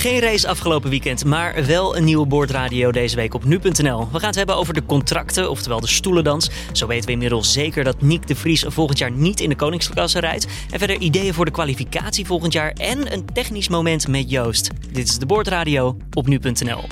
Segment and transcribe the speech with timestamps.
[0.00, 4.08] Geen race afgelopen weekend, maar wel een nieuwe boordradio deze week op nu.nl.
[4.12, 6.50] We gaan het hebben over de contracten, oftewel de stoelendans.
[6.72, 10.20] Zo weten we inmiddels zeker dat Nick de Vries volgend jaar niet in de koningsklasse
[10.20, 10.46] rijdt.
[10.70, 14.70] En verder ideeën voor de kwalificatie volgend jaar en een technisch moment met Joost.
[14.92, 16.84] Dit is de boordradio op nu.nl.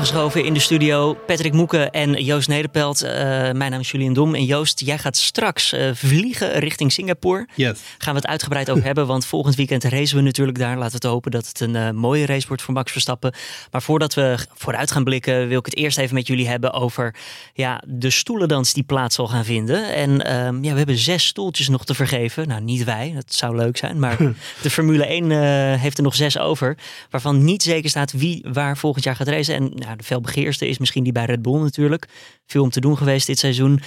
[0.00, 3.04] aangeschoven in de studio Patrick Moeken en Joost Nederpelt.
[3.04, 4.34] Uh, mijn naam is Julian Dom.
[4.34, 7.48] En Joost, jij gaat straks uh, vliegen richting Singapore.
[7.54, 7.78] Yes.
[7.98, 10.76] Gaan we het uitgebreid over hebben, want volgend weekend racen we natuurlijk daar.
[10.76, 13.32] Laten we het hopen dat het een uh, mooie race wordt voor Max Verstappen.
[13.70, 17.14] Maar voordat we vooruit gaan blikken, wil ik het eerst even met jullie hebben over
[17.54, 19.94] ja, de stoelendans die plaats zal gaan vinden.
[19.94, 22.48] En ehm, ja, we hebben zes stoeltjes nog te vergeven.
[22.48, 23.98] Nou, niet wij, dat zou leuk zijn.
[23.98, 24.16] Maar
[24.62, 25.30] de Formule 1
[25.78, 26.76] heeft er nog zes over.
[27.10, 29.54] Waarvan niet zeker staat wie waar volgend jaar gaat racen.
[29.54, 32.08] En nou, de felbegeerste is misschien die bij Red Bull natuurlijk.
[32.46, 33.80] Veel om te doen geweest dit seizoen.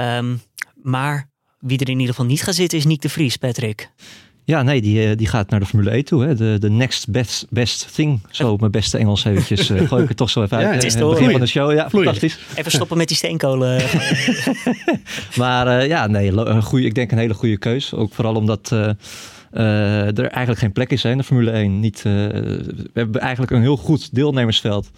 [0.00, 0.40] Um,
[0.82, 3.90] maar wie er in ieder geval niet gaat zitten is Nick de Vries, Patrick.
[4.44, 6.24] Ja, nee, die, die gaat naar de Formule 1 toe.
[6.24, 6.34] Hè.
[6.34, 8.20] De, de next best, best thing.
[8.30, 9.70] Zo op mijn beste Engels eventjes.
[9.70, 10.66] Uh, gooi ik het toch zo even uit.
[10.66, 11.72] Ja, het is het begin van de show.
[11.72, 12.38] Ja, fantastisch.
[12.54, 13.82] Even stoppen met die steenkolen.
[15.36, 17.94] maar uh, ja, nee, een goeie, ik denk een hele goede keus.
[17.94, 18.70] Ook vooral omdat...
[18.72, 18.90] Uh,
[19.52, 21.80] uh, er eigenlijk geen plek is hè, in de Formule 1.
[21.80, 24.90] Niet, uh, we hebben eigenlijk een heel goed deelnemersveld.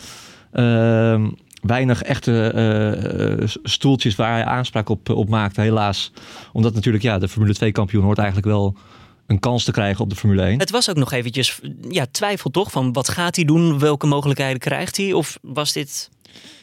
[0.53, 1.29] Uh,
[1.63, 2.53] weinig echte
[3.41, 6.13] uh, stoeltjes waar hij aanspraak op, op maakte, helaas.
[6.53, 8.77] Omdat natuurlijk ja, de Formule 2 kampioen hoort eigenlijk wel
[9.27, 10.59] een kans te krijgen op de Formule 1.
[10.59, 12.71] Het was ook nog eventjes ja, twijfel toch?
[12.71, 13.79] Van wat gaat hij doen?
[13.79, 15.13] Welke mogelijkheden krijgt hij?
[15.13, 16.11] Of was dit...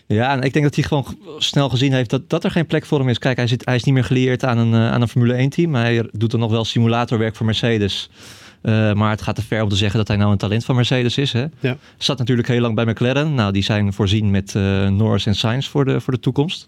[0.08, 2.86] Ja, en ik denk dat hij gewoon snel gezien heeft dat, dat er geen plek
[2.86, 3.20] voor hem is.
[3.20, 5.50] Kijk, hij, zit, hij is niet meer gelieerd aan een, uh, aan een Formule 1
[5.50, 5.76] team.
[5.76, 8.10] Hij doet er nog wel simulatorwerk voor Mercedes.
[8.66, 10.76] Uh, maar het gaat te ver om te zeggen dat hij nou een talent van
[10.76, 11.34] Mercedes is.
[11.34, 11.46] Hè?
[11.60, 11.78] Ja.
[11.98, 13.34] Zat natuurlijk heel lang bij McLaren.
[13.34, 16.68] Nou, die zijn voorzien met uh, Norris en Sainz voor de, voor de toekomst.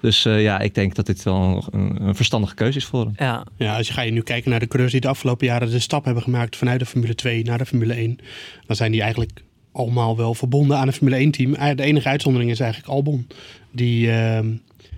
[0.00, 3.12] Dus uh, ja, ik denk dat dit wel een, een, verstandige keuze is voor hem.
[3.16, 3.46] Ja.
[3.56, 5.78] ja, als je ga je nu kijken naar de coureurs die de afgelopen jaren de
[5.78, 8.18] stap hebben gemaakt vanuit de Formule 2 naar de Formule 1,
[8.66, 11.76] dan zijn die eigenlijk allemaal wel verbonden aan een Formule 1 team.
[11.76, 13.26] De enige uitzondering is eigenlijk Albon.
[13.70, 14.38] Die, uh,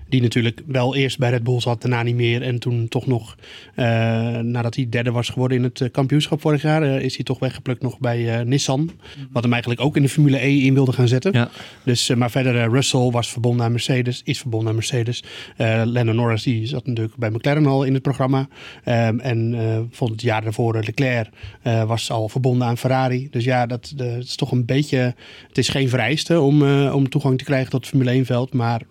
[0.08, 2.42] die natuurlijk wel eerst bij Red Bull zat, daarna niet meer.
[2.42, 3.36] En toen toch nog,
[3.76, 3.84] uh,
[4.38, 7.38] nadat hij derde was geworden in het uh, kampioenschap vorig jaar, uh, is hij toch
[7.38, 8.90] weggeplukt nog bij Nissan.
[9.32, 11.32] Wat hem eigenlijk ook in de Formule E in wilde gaan zetten.
[11.32, 11.50] Ja.
[11.84, 15.22] Dus, maar verder, Russell was verbonden aan Mercedes, is verbonden aan Mercedes.
[15.84, 18.48] Lennon Norris die zat natuurlijk bij McLaren al in het programma.
[18.84, 21.28] Um, en vond het jaar daarvoor Leclerc
[21.86, 23.28] was al verbonden aan Ferrari.
[23.30, 25.14] Dus ja, dat, de, het is toch een beetje,
[25.48, 28.82] het is geen vereiste om, om toegang te krijgen tot het Formule 1 veld, maar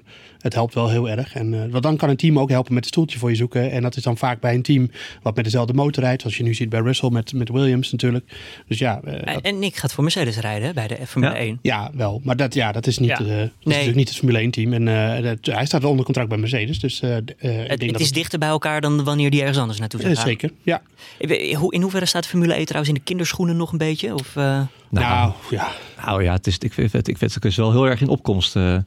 [0.44, 1.34] het helpt wel heel erg.
[1.36, 3.72] En uh, want dan kan een team ook helpen met een stoeltje voor je zoeken.
[3.72, 4.90] En dat is dan vaak bij een team
[5.22, 6.22] wat met dezelfde motor rijdt.
[6.22, 8.26] Zoals je nu ziet bij Russell met, met Williams natuurlijk.
[8.68, 11.40] Dus ja, uh, en, en Nick gaat voor Mercedes rijden bij de Formule ja.
[11.40, 11.60] 1.
[11.62, 12.22] Ja, wel.
[12.24, 13.20] Maar dat, ja, dat is niet, Ja.
[13.20, 13.42] uh, dat Nee.
[13.42, 14.74] is natuurlijk niet het Formule 1 team.
[14.74, 16.80] En uh, dat, hij staat wel onder contract bij Mercedes.
[16.80, 17.38] Dus uh, ik Het,
[17.68, 20.20] denk het dat is dichter bij elkaar dan wanneer die ergens anders naartoe zou Eh,
[20.20, 20.28] gaan.
[20.28, 20.82] zeker, ja.
[21.58, 24.14] Hoe- In hoeverre staat Formule 1 trouwens in de kinderschoenen nog een beetje?
[24.14, 25.72] Of, eh, Nou, ja.
[26.06, 28.08] Nou ja, het is, ik vind het, ik vind het is wel heel erg in
[28.08, 28.56] opkomst.
[28.56, 28.78] eh,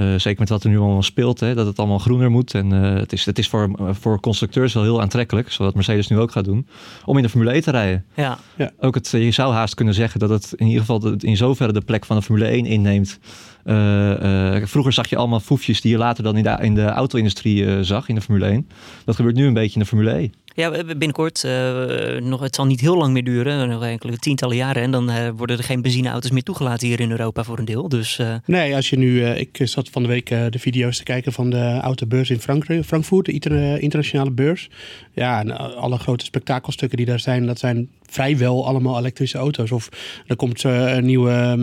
[0.00, 2.54] eh, zeker met wat er nu allemaal speelt, hè, dat het allemaal groener moet.
[2.54, 6.18] En eh, het is, het is voor, voor constructeurs wel heel aantrekkelijk, zoals Mercedes nu
[6.18, 6.66] ook gaat doen,
[7.04, 8.04] om in de Formule 1 te rijden.
[8.56, 8.70] ja.
[8.80, 11.72] Ook het, je zou haast kunnen zeggen dat het in ieder geval de- in zoverre
[11.72, 13.18] de plek van de Formule 1 inneemt.
[13.64, 16.84] Eh, eh, vroeger zag je allemaal foefjes die je later dan in de, in de
[16.84, 18.68] auto-industrie eh, zag, in de Formule 1.
[19.04, 20.32] Dat gebeurt nu een beetje in de Formule 1.
[20.54, 24.82] Ja, binnenkort, eh, nog, het zal niet heel lang meer duren, nog enkele tientallen jaren.
[24.82, 27.88] En dan eh, worden er geen benzineauto's meer toegelaten hier in Europa voor een deel.
[27.88, 29.24] Dus eh, Nee, als je nu...
[29.24, 32.40] eh, ik zat van de week eh, de video's te kijken van de autobeurs in
[32.84, 33.26] Frankfurt.
[33.26, 34.68] De inter- eh, internationale beurs.
[35.12, 39.70] Ja, en eh, alle grote spektakelstukken die daar zijn, dat zijn vrijwel allemaal elektrische auto's.
[39.70, 39.88] Of
[40.26, 41.58] er komt eh, een nieuwe,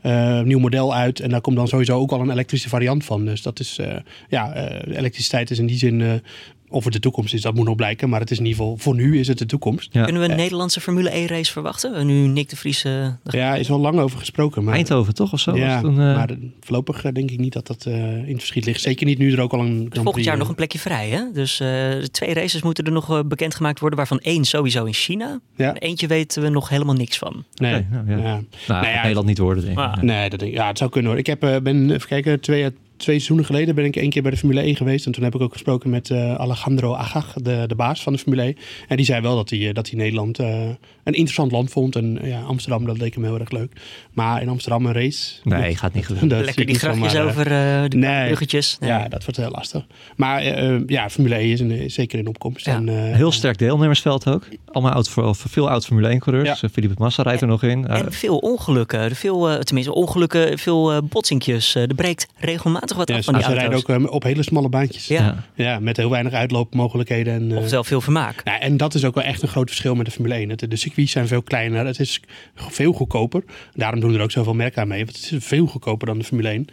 [0.00, 3.24] eh, nieuw model uit en daar komt dan sowieso ook al een elektrische variant van.
[3.24, 3.96] Dus dat is, eh,
[4.28, 6.22] ja, eh, elektriciteit is in die zin...
[6.70, 8.08] eh, of het de toekomst is, dat moet nog blijken.
[8.08, 9.88] Maar het is in ieder geval, voor nu is het de toekomst.
[9.92, 10.04] Ja.
[10.04, 12.06] kunnen we een Nederlandse Formule 1 race verwachten?
[12.06, 12.84] Nu Nick de Vries...
[12.84, 14.64] eh, Ja, is al lang over gesproken.
[14.64, 15.56] Maar, Eindhoven toch of zo?
[15.56, 18.26] Ja, het toen, eh, maar eh, voorlopig eh, denk ik niet dat dat eh, in
[18.28, 18.80] het verschiet ligt.
[18.80, 20.78] Zeker niet nu er ook al een Grand Dus volgend jaar eh, nog een plekje
[20.78, 21.22] vrij, hè?
[21.32, 24.92] Dus eh, de twee races moeten er nog eh, bekendgemaakt worden, waarvan één sowieso in
[24.94, 25.40] China.
[25.56, 25.74] Ja.
[25.74, 27.44] En eentje weten we nog helemaal niks van.
[27.54, 28.16] Nee, nou ja.
[28.16, 28.22] ja.
[28.22, 29.84] Nou, Nou Nederland niet worden, denk ik.
[29.84, 31.20] Maar- Nee, dat denk ik, ja, het zou kunnen hoor.
[31.20, 34.22] Ik heb, eh, ben, even kijken, twee jaar twee seizoenen geleden ben ik één keer
[34.22, 35.06] bij de Formule 1 geweest.
[35.06, 38.18] En toen heb ik ook gesproken met uh, Alejandro Agag, de, de baas van de
[38.18, 38.56] Formule 1.
[38.88, 41.96] En die zei wel dat hij, dat hij Nederland een interessant land vond.
[41.96, 43.72] En ja, Amsterdam, dat leek hem heel erg leuk.
[44.12, 45.34] Maar in Amsterdam een race...
[45.42, 46.44] Nee, gaat niet gebeuren.
[46.44, 48.76] Lekker die grachtjes over de nee, bruggetjes.
[48.80, 48.90] Nee.
[48.90, 49.86] Ja, dat wordt heel lastig.
[50.16, 50.44] Maar
[50.86, 52.66] ja, Formule 1 is, een, zeker in opkomst.
[52.66, 52.74] Ja.
[52.74, 54.48] En, heel sterk deelnemersveld ook.
[54.66, 56.60] Allemaal oud, veel oud Formule 1 coureurs.
[56.60, 56.68] Ja.
[56.68, 57.86] Philippe Massa rijdt er nog in.
[57.86, 59.16] En veel ongelukken.
[59.16, 61.74] Veel, tenminste ongelukken, veel botsinkjes.
[61.74, 63.60] er breekt regelmatig wat af van die auto's.
[63.60, 65.06] Ze rijden ook op hele smalle baantjes.
[65.06, 65.44] Ja.
[65.54, 65.78] ja.
[65.78, 67.34] met heel weinig uitloopmogelijkheden.
[67.34, 68.40] En, of zelf veel vermaak.
[68.44, 70.56] Ja, en dat is ook wel echt een groot verschil met de Formule 1.
[70.56, 71.86] De, de circuits zijn veel kleiner.
[71.86, 72.20] Het is
[72.54, 73.44] veel goedkoper.
[73.74, 75.04] Daarom doen er ook zoveel merken aan mee.
[75.04, 76.66] Want het is veel goedkoper dan de Formule 1.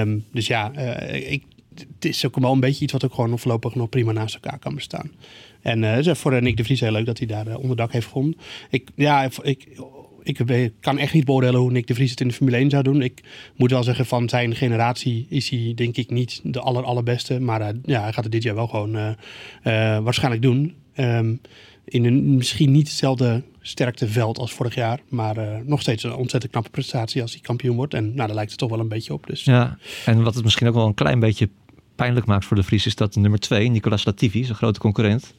[0.00, 1.42] Um, dus ja, uh, ik,
[1.74, 4.58] het is ook wel een beetje iets wat ook gewoon voorlopig nog prima naast elkaar
[4.58, 5.10] kan bestaan.
[5.62, 8.40] En uh, voor Nick de Vries heel leuk dat hij daar onderdak heeft gevonden.
[8.70, 9.66] Ik, ja, ik,
[10.22, 12.82] ik kan echt niet beoordelen hoe Nick de Vries het in de Formule 1 zou
[12.82, 13.02] doen.
[13.02, 13.22] Ik
[13.56, 17.40] moet wel zeggen, van zijn generatie is hij denk ik niet de aller, allerbeste.
[17.40, 19.14] Maar uh, ja, hij gaat het dit jaar wel gewoon uh, uh,
[19.98, 20.74] waarschijnlijk doen.
[20.96, 21.40] Um,
[21.84, 25.00] in een misschien niet hetzelfde sterkteveld als vorig jaar.
[25.08, 27.94] Maar nog steeds een ontzettend knappe prestatie als hij kampioen wordt.
[27.94, 29.26] En nou, daar lijkt het toch wel een beetje op.
[29.26, 29.44] Dus.
[29.44, 31.48] Ja, en wat het misschien ook wel een klein beetje
[31.94, 32.86] pijnlijk maakt voor de Vries...
[32.86, 35.34] is dat nummer 2, Nicolas Latifi, zijn grote concurrent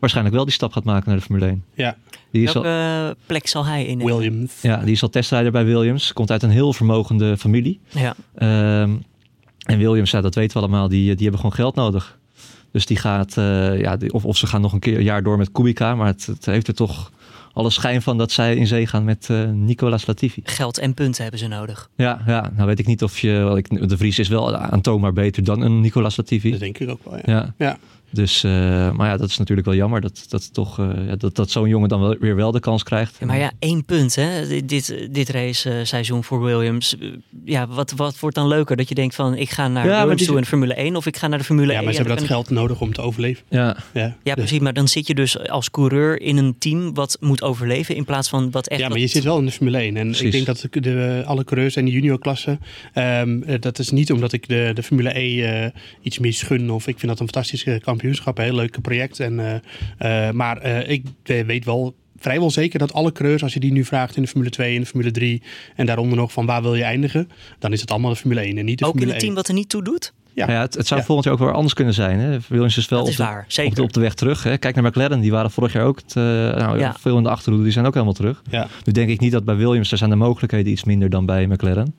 [0.00, 1.64] waarschijnlijk wel die stap gaat maken naar de Formule 1.
[1.74, 1.96] Ja.
[2.30, 3.98] Die is Welke al, plek zal hij in?
[3.98, 4.60] Williams.
[4.62, 6.12] Ja, die is al testrijder bij Williams.
[6.12, 7.80] Komt uit een heel vermogende familie.
[7.88, 8.14] Ja.
[8.82, 9.04] Um,
[9.70, 12.18] en Williams, ja, dat weten we allemaal, die, die hebben gewoon geld nodig.
[12.72, 15.22] Dus die gaat, uh, ja, die, of, of ze gaan nog een keer een jaar
[15.22, 15.94] door met Kubica.
[15.94, 17.10] Maar het, het heeft er toch
[17.52, 20.40] alle schijn van dat zij in zee gaan met uh, Nicolas Latifi.
[20.44, 21.90] Geld en punten hebben ze nodig.
[21.96, 23.30] Ja, ja nou weet ik niet of je...
[23.32, 26.50] Wel, ik, de Vries is wel aantoonbaar beter dan een Nicolas Latifi.
[26.50, 27.22] Dat denk ik ook wel, ja.
[27.24, 27.54] ja.
[27.58, 27.78] ja.
[28.10, 28.50] Dus, uh,
[28.92, 31.68] maar ja, dat is natuurlijk wel jammer dat, dat, toch, uh, ja, dat, dat zo'n
[31.68, 33.16] jongen dan wel, weer wel de kans krijgt.
[33.20, 36.96] Ja, maar ja, één punt hè, dit, dit race seizoen voor Williams.
[37.44, 38.76] Ja, wat, wat wordt dan leuker?
[38.76, 41.16] Dat je denkt van ik ga naar ja, Williams toe in Formule 1 of ik
[41.16, 41.78] ga naar de Formule 1.
[41.78, 43.44] Ja, maar ze hebben dat geld nodig om te overleven.
[43.48, 44.58] Ja, ja, ja precies.
[44.58, 48.28] Maar dan zit je dus als coureur in een team wat moet overleven in plaats
[48.28, 48.80] van wat echt...
[48.80, 49.96] Ja, maar je zit wel in de Formule 1.
[49.96, 50.24] En precies.
[50.24, 52.58] ik denk dat de, de, alle coureurs en de juniorklasse,
[52.94, 55.66] um, dat is niet omdat ik de, de Formule 1 uh,
[56.02, 59.20] iets misgun of ik vind dat een fantastische kampioenschap, een heel leuk project.
[59.20, 59.54] En, uh,
[60.26, 63.84] uh, maar uh, ik weet wel vrijwel zeker dat alle coureurs, als je die nu
[63.84, 65.42] vraagt in de Formule 2 en de Formule 3
[65.76, 68.58] en daaronder nog van waar wil je eindigen, dan is het allemaal de Formule 1
[68.58, 69.40] en niet de ook Formule in een team 1.
[69.40, 70.12] wat er niet toe doet?
[70.34, 71.06] Ja, ja het, het, zou ja.
[71.06, 72.18] volgend jaar ook wel anders kunnen zijn.
[72.18, 72.38] Hè?
[72.48, 74.42] Williams is wel is op, de, waar, op, de, op, de, weg terug.
[74.42, 74.58] Hè?
[74.58, 76.96] Kijk naar McLaren, die waren vorig jaar ook het, uh, nou, ja.
[76.98, 77.64] veel in de achterhoede.
[77.64, 78.42] Die zijn ook helemaal terug.
[78.50, 78.68] Ja.
[78.84, 81.46] Nu denk ik niet dat bij Williams, daar zijn de mogelijkheden iets minder dan bij
[81.46, 81.94] McLaren.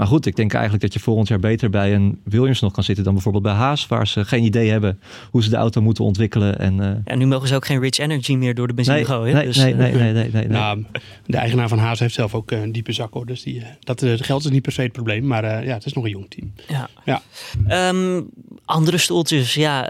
[0.00, 2.84] Maar goed, ik denk eigenlijk dat je volgend jaar beter bij een Williams nog kan
[2.84, 5.00] zitten dan bijvoorbeeld bij Haas, waar ze geen idee hebben
[5.30, 6.58] hoe ze de auto moeten ontwikkelen.
[6.58, 6.90] En, uh...
[7.04, 9.34] ja, nu mogen ze ook geen Rich Energy meer door de benzine nee, gooien.
[9.34, 10.84] Nee, dus, nee, nee, nee, nee, nee, nou,
[11.26, 13.26] de eigenaar van Haas heeft zelf ook een diepe zak hoor.
[13.26, 15.92] Dus die, dat geld is niet per se het probleem, maar uh, ja, het is
[15.92, 16.52] nog een jong team.
[16.68, 16.88] Ja.
[17.04, 17.88] ja.
[17.88, 18.28] Um,
[18.64, 19.82] andere stoeltjes, ja,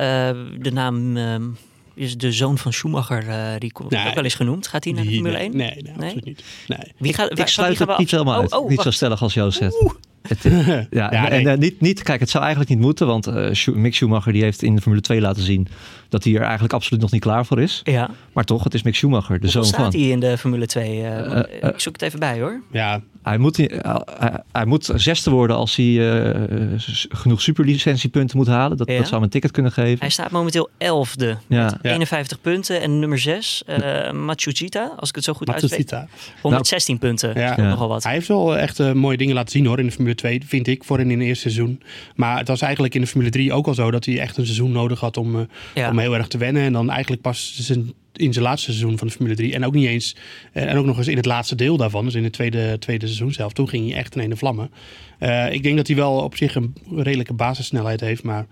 [0.59, 1.17] de naam.
[1.17, 1.57] Um,
[2.01, 4.67] is de zoon van Schumacher, uh, die wordt nee, ook wel eens genoemd.
[4.67, 5.57] Gaat hij naar de Formule nee, 1?
[5.57, 6.43] Nee, nee, absoluut niet.
[6.67, 6.79] Nee.
[6.99, 8.53] Wie gaat, ik sluit het niet helemaal uit.
[8.53, 9.85] Oh, niet zo stellig als Joost zegt.
[10.29, 11.55] Het, ja, Ja, en nee.
[11.55, 14.43] uh, niet, niet, kijk, het zou eigenlijk niet moeten, want uh, Schu- Mick Schumacher die
[14.43, 15.69] heeft in de Formule 2 laten zien
[16.11, 17.81] dat hij er eigenlijk absoluut nog niet klaar voor is.
[17.85, 18.11] Ja.
[18.33, 20.01] Maar toch, het is Mick Schumacher, de Hoeveel zoon staat van.
[20.01, 20.97] hij in de Formule 2?
[20.99, 22.61] Uh, Eh, eh, ik zoek het even bij hoor.
[22.73, 23.71] Ja, Hij moet, hij,
[24.19, 26.31] hij, hij moet zesde worden als hij uh,
[27.09, 28.77] genoeg superlicentiepunten moet halen.
[28.77, 28.95] Dat, Ja.
[28.97, 29.99] dat zou hem een ticket kunnen geven.
[30.01, 31.65] Hij staat momenteel 11e Ja.
[31.65, 31.91] met Ja.
[31.93, 32.81] 51 punten.
[32.81, 36.09] En nummer 6, uh, Matsushita, als ik het zo goed uitspreek, Matsushita.
[36.43, 37.39] 116 punten.
[37.41, 37.57] Ja.
[37.57, 38.03] Nogal wat.
[38.03, 40.67] Hij heeft wel echt eh, mooie dingen laten zien hoor in de Formule 2, vind
[40.67, 41.83] ik, voor in het eerste seizoen.
[42.15, 44.45] Maar het was eigenlijk in de Formule 3 ook al zo dat hij echt een
[44.45, 45.41] seizoen nodig had om, eh,
[45.75, 45.93] Ja.
[46.01, 46.63] Heel erg te wennen.
[46.63, 49.55] En dan eigenlijk pas zijn, in zijn laatste seizoen van de Formule 3.
[49.55, 50.17] En ook niet eens,
[50.53, 53.07] eh, en ook nog eens in het laatste deel daarvan, dus in het tweede, tweede
[53.07, 53.53] seizoen zelf.
[53.53, 54.71] Toen ging hij echt in een vlammen.
[55.19, 58.47] Eh, ik denk dat hij wel op zich een redelijke basissnelheid heeft, maar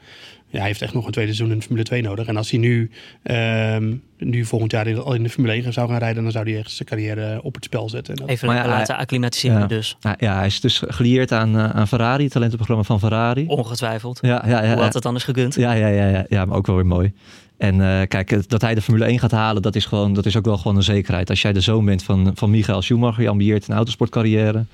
[0.51, 2.27] ja, hij heeft echt nog een tweede seizoen in de Formule 2 nodig.
[2.27, 2.91] En als hij nu,
[3.23, 6.51] ehm, nu volgend jaar in, al in de Formule 1 zou gaan rijden, dan zou
[6.51, 8.15] hij echt zijn carrière op het spel zetten.
[8.15, 9.67] En dat- Even Maar ja, laten acclimatiseren ja.
[9.67, 9.97] dus.
[10.01, 13.45] Ja, ja, hij is dus gelieerd aan, eh, aan Ferrari, het talentenprogramma van Ferrari.
[13.47, 14.19] Ongetwijfeld.
[14.23, 15.55] Ja, ja, ja, Hoe had het anders gekund?
[15.55, 17.13] Ja, ja, ja, ja, ja, maar ook wel weer mooi.
[17.59, 20.37] En eh, kijk, dat hij de Formule 1 gaat halen, dat is, gewoon, dat is
[20.37, 21.31] ook wel gewoon een zekerheid.
[21.31, 24.65] Als jij de zoon bent van, van Michael Schumacher, je ambieert een autosportcarrière.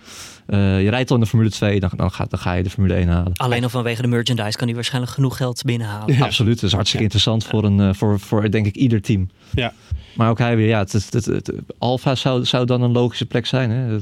[0.46, 2.70] eh, je rijdt al in de Formule 2, dan, dan, ga, dan ga je de
[2.70, 3.32] Formule 1 halen.
[3.34, 6.14] Alleen al vanwege de merchandise kan hij waarschijnlijk genoeg geld binnenhalen.
[6.16, 6.24] Ja.
[6.24, 9.28] Absoluut, dat is hartstikke interessant voor, een, eh, voor, voor denk ik ieder team.
[9.54, 9.72] Ja.
[10.14, 13.26] Maar ook hij weer, ja, het, het, het, het- Alfa zou, zou dan een logische
[13.26, 13.70] plek zijn.
[13.70, 13.98] Hè?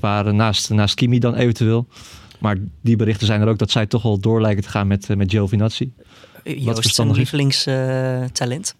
[0.00, 1.86] Waar naast, naast Kimi dan eventueel.
[2.38, 5.16] Maar die berichten zijn er ook dat zij toch wel door lijken te gaan met,
[5.16, 5.90] met Giovinazzi.
[6.44, 8.74] Joost, zijn lievelingstalent.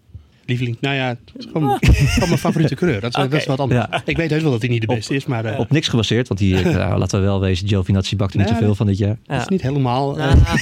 [0.46, 3.00] Lieveling, nou ja, het is gewoon, gewoon mijn favoriete coureur.
[3.00, 3.86] Dat is, dat is wat anders.
[3.90, 4.02] Ja.
[4.04, 6.28] Ik weet heus wel dat hij niet de beste is, maar eh, Op niks gebaseerd,
[6.28, 8.98] want die, eh, nou, laten we wel wezen, Giovinazzi bakte niet Nee, zoveel van dit
[8.98, 9.18] jaar.
[9.26, 10.18] dat is niet helemaal...
[10.18, 10.54] eh, Ah,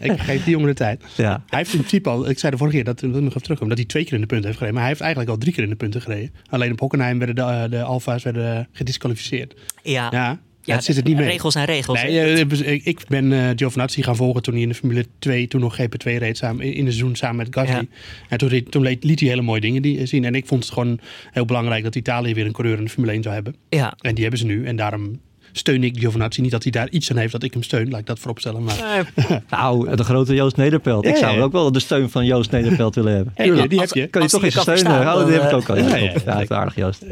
[0.10, 1.02] ik geef die jongen de tijd.
[1.16, 3.42] Ja, Hij heeft in principe al, ik zei de vorige keer, dat we nog even
[3.42, 4.74] terugkomen, dat hij twee keer in de punten heeft gereden.
[4.74, 6.30] Maar hij heeft eigenlijk al drie keer in de punten gereden.
[6.50, 9.54] Alleen op Hockenheim werden de, de Alfa's werden gedisqualificeerd.
[9.82, 11.26] ja, Ja, ja, het zit het niet mee.
[11.26, 12.02] regels zijn regels.
[12.02, 15.48] Nee, eh, ik- ik ben eh Giovinazzi gaan volgen toen hij in de Formule 2,
[15.48, 17.74] toen nog GP2 reed, samen, in het seizoen samen met Gasly.
[17.74, 17.84] Ja.
[18.28, 20.24] En toen, liet liet hij hele mooie dingen die, zien.
[20.24, 21.00] En ik vond het gewoon
[21.32, 23.54] heel belangrijk dat Italië weer een coureur in de Formule 1 zou hebben.
[23.68, 23.94] ja.
[24.00, 24.66] En die hebben ze nu.
[24.66, 25.20] En daarom
[25.58, 26.40] steun ik Giovinazzi.
[26.40, 28.62] Niet dat hij daar iets aan heeft dat ik hem steun, laat ik dat vooropstellen.
[28.64, 31.06] Maar Eh, nou, de grote Joost Nederpelt.
[31.06, 31.42] Ik zou ja.
[31.42, 33.34] ook wel de steun van Joost Nederpelt willen hebben.
[33.36, 34.06] Tuurlijk, die als- heb je.
[34.10, 34.84] Kan je toch eens steunen?
[34.84, 35.76] verstaan, Oh, die heb ik ook al.
[35.76, 37.02] Ja, aardig Joost.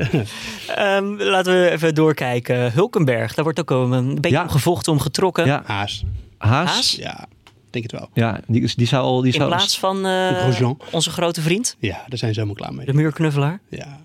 [0.76, 2.72] Ehm, laten we even doorkijken.
[2.72, 4.42] Hulkenberg, daar wordt ook een beetje Ja.
[4.42, 5.46] om gevochten, om getrokken.
[5.46, 6.04] Ja, Haas.
[6.38, 6.68] Haas.
[6.70, 6.96] Haas?
[7.00, 8.08] Ja, ik denk het wel.
[8.14, 9.20] Ja, die, die zou al...
[9.20, 12.74] Die In zou, plaats van eh, onze grote vriend, Ja, daar zijn ze helemaal klaar
[12.74, 12.86] mee.
[12.86, 13.60] de muurknuffelaar.
[13.68, 14.00] Ja,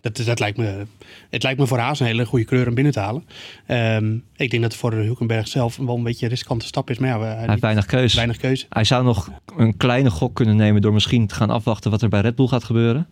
[0.00, 0.86] dat, dat lijkt me,
[1.30, 3.24] het lijkt me voor Haas een hele goede kleur om binnen te halen.
[3.66, 6.98] Ehm, ik denk dat het voor Hulkenberg zelf wel een beetje een riskante stap is.
[6.98, 8.16] Maar ja, Hij heeft weinig keuze.
[8.16, 8.66] weinig keuze.
[8.68, 12.08] Hij zou nog een kleine gok kunnen nemen door misschien te gaan afwachten wat er
[12.08, 13.06] bij Red Bull gaat gebeuren.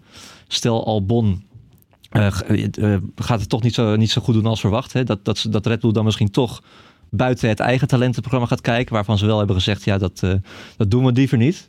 [0.49, 1.45] Stel Albon
[2.11, 2.27] eh,
[3.17, 4.93] gaat het toch niet zo, niet zo goed doen als verwacht.
[4.93, 5.05] Hè?
[5.05, 6.63] Dat, dat, dat Red Bull dan misschien toch
[7.11, 8.95] buiten het eigen talentenprogramma gaat kijken.
[8.95, 10.21] Waarvan ze wel hebben gezegd, ja, dat,
[10.77, 11.69] dat doen we liever niet.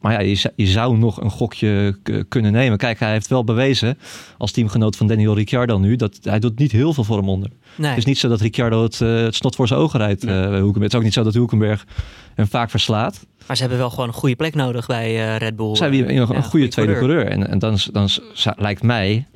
[0.00, 2.78] Maar ja, je, zou- je zou nog een gokje kunnen nemen.
[2.78, 3.98] Kijk, hij heeft wel bewezen
[4.38, 5.96] als teamgenoot van Daniel Ricciardo nu...
[5.96, 7.50] dat hij doet niet heel veel voor hem onder.
[7.76, 7.88] Nee.
[7.88, 10.24] Het is niet zo dat Ricciardo het, eh, het snot voor zijn ogen rijdt.
[10.24, 10.34] Nee.
[10.44, 10.66] eh.
[10.74, 11.86] Het is ook niet zo dat Hulkenberg
[12.34, 13.26] hem vaak verslaat.
[13.46, 15.76] Maar ze hebben wel gewoon een goede plek nodig bij eh, Red Bull.
[15.76, 17.26] Zijn we Eh, een, een goede tweede coureur.
[17.26, 18.08] En, en dan, dan
[18.56, 19.26] lijkt mij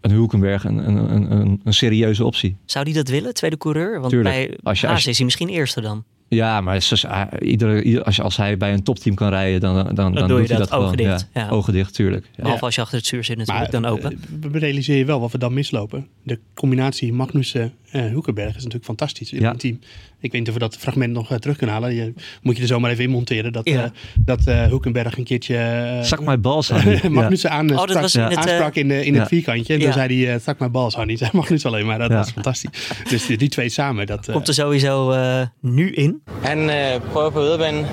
[0.00, 2.56] een Hulkenberg een, een, een, een, serieuze optie.
[2.64, 3.98] Zou die dat willen, tweede coureur?
[4.00, 4.34] Want Tuurlijk.
[4.34, 6.04] bij Als je- Haas als je- is hij misschien eerste dan.
[6.30, 9.94] Ja, maar is- ah, iedere, ieder- als, hij bij een topteam kan rijden, dan, dan,
[9.94, 10.84] dan, doe je doet hij dat dat gewoon.
[10.84, 11.48] ogen dicht, Ja, ja.
[11.48, 12.26] Ogen dicht, tuurlijk.
[12.36, 12.42] Ja.
[12.42, 14.12] Behalve als je achter het stuur zit natuurlijk Maar dan open.
[14.12, 16.06] eh, we realiseer je wel wat we dan mislopen.
[16.22, 19.50] De combinatie Magnussen en Hulkenberg is natuurlijk fantastisch in Ja.
[19.50, 19.80] een team.
[20.20, 21.94] Ik weet niet of we dat fragment nog eh, terug kunnen halen.
[21.94, 23.52] Je, moet je er zomaar even in monteren.
[23.52, 23.84] Dat, Ja.
[23.84, 25.54] eh, dat eh, Hulkenberg een keertje
[25.98, 26.98] uh, Zak balls, Hanny.
[27.02, 27.08] ja.
[27.08, 29.18] Magnussen aan, Oh, dat was in het, eh, aansprak in, in ja.
[29.18, 29.72] het vierkantje.
[29.74, 29.84] En Ja.
[29.84, 31.16] toen zei hij, uh, zak my balls, Hanny.
[31.16, 31.98] Zei Magnussen alleen maar.
[31.98, 32.16] Dat Ja.
[32.16, 32.70] was fantastisch.
[33.10, 34.06] Dus die, die twee samen.
[34.06, 36.22] Dat, eh, Komt er sowieso eh, nu in.
[36.42, 36.70] En
[37.12, 37.84] på udebane.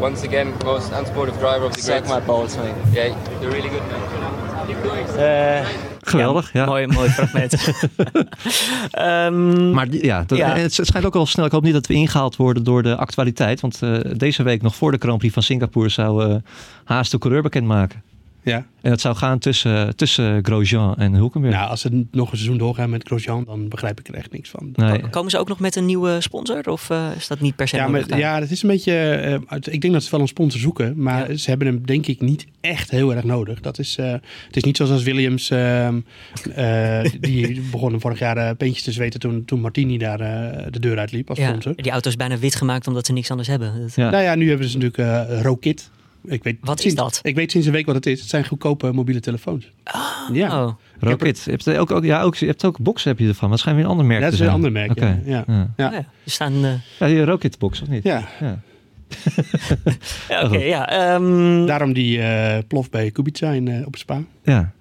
[0.00, 2.18] Once again, most unsportive driver of the Suck grid.
[2.18, 2.68] my balls, mate.
[2.92, 4.00] Yeah, you're really good, man.
[5.18, 6.64] Uh, Geweldig, ja.
[6.64, 7.54] Mooi, mooi fragment.
[8.90, 10.54] Ehm, Maar ja, dat, Ja.
[10.54, 11.44] Het, het schijnt ook wel snel.
[11.44, 13.60] Ik hoop niet dat we ingehaald worden door de actualiteit.
[13.60, 16.34] Want eh, deze week, nog voor de Grand Prix van Singapore, zou eh
[16.84, 18.02] Haas de coureur bekendmaken.
[18.42, 18.66] Ja.
[18.80, 21.54] En dat zou gaan tussen, tussen Grosjean en Hulkenberg.
[21.54, 24.50] Nou, als ze nog een seizoen doorgaan met Grosjean, dan begrijp ik er echt niks
[24.50, 24.70] van.
[24.74, 25.08] nee.
[25.10, 26.68] Komen ze ook nog met een nieuwe sponsor?
[26.70, 28.08] Of eh, is dat niet per se Ja, nodig?
[28.08, 28.92] maar, ja, dat is een beetje.
[29.10, 31.36] eh, uit- ik denk dat ze wel een sponsor zoeken, maar Ja.
[31.36, 33.60] ze hebben hem denk ik niet echt heel erg nodig.
[33.60, 34.12] Dat is, eh,
[34.46, 36.00] het is niet zoals als Williams, ehm,
[36.54, 40.18] eh, die begonnen vorig jaar peentjes te zweten toen, toen Martini daar
[40.70, 41.76] de deur uitliep als Ja, sponsor.
[41.76, 43.80] die auto is bijna wit gemaakt omdat ze niks anders hebben.
[43.80, 44.10] Dat- Ja.
[44.10, 45.90] Nou ja, nu hebben ze natuurlijk eh Rokit.
[46.24, 47.20] Ik weet, Wat is dat?
[47.22, 48.20] Ik weet sinds een week wat het is.
[48.20, 49.72] Het zijn goedkope mobiele telefoons.
[50.32, 50.64] ja.
[50.64, 51.42] Oh, Rocket.
[51.44, 53.48] Je hebt ook, ook, ja, ook, je hebt ook boxen heb je ervan.
[53.48, 54.56] Maar schijnt weer een ander merk dat te is een zijn.
[54.64, 54.98] ander merk.
[55.00, 55.18] Ja.
[55.24, 55.44] Ja.
[55.46, 55.66] Ja.
[55.76, 55.92] ja.
[55.92, 56.64] Er staan...
[56.64, 58.02] eh, Ja, die Rocket box of niet?
[58.04, 58.28] Ja.
[58.40, 58.60] Ja.
[60.28, 60.88] ja, Oké, ja.
[60.88, 64.22] ehm, Daarom die eh, plof bij Kubica in, eh, op Spa.
[64.44, 64.72] ja.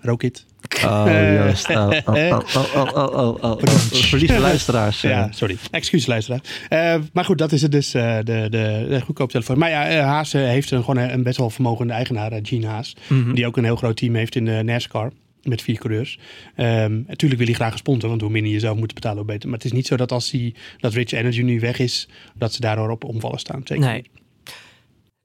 [0.00, 0.44] Rokit.
[0.84, 1.68] Oh, Eh, juist.
[1.70, 4.38] Oh, oh, oh, oh, oh, oh, oh, oh.
[4.40, 5.02] Luisteraars.
[5.04, 5.10] eh.
[5.10, 5.56] Ja, sorry.
[5.70, 6.40] Excuus luisteraar.
[6.68, 9.58] Eh, maar goed, dat is het dus, eh, de, de, de goedkoop telefoon.
[9.58, 12.38] Maar ja, eh, Haas eh, heeft een, gewoon een, een best wel vermogende eigenaar, eh,
[12.42, 12.96] Gene Haas.
[13.08, 13.34] mhm.
[13.34, 15.12] Die ook een heel groot team heeft in de NASCAR.
[15.42, 16.18] Met vier coureurs.
[16.56, 19.26] Ehm, natuurlijk wil hij graag een sponsor, want hoe minder je zelf moet betalen, hoe
[19.26, 19.48] beter.
[19.48, 22.52] Maar het is niet zo dat als die, dat Rich Energy nu weg is, dat
[22.52, 23.60] ze daardoor op omvallen staan.
[23.64, 24.02] Zeker Nee.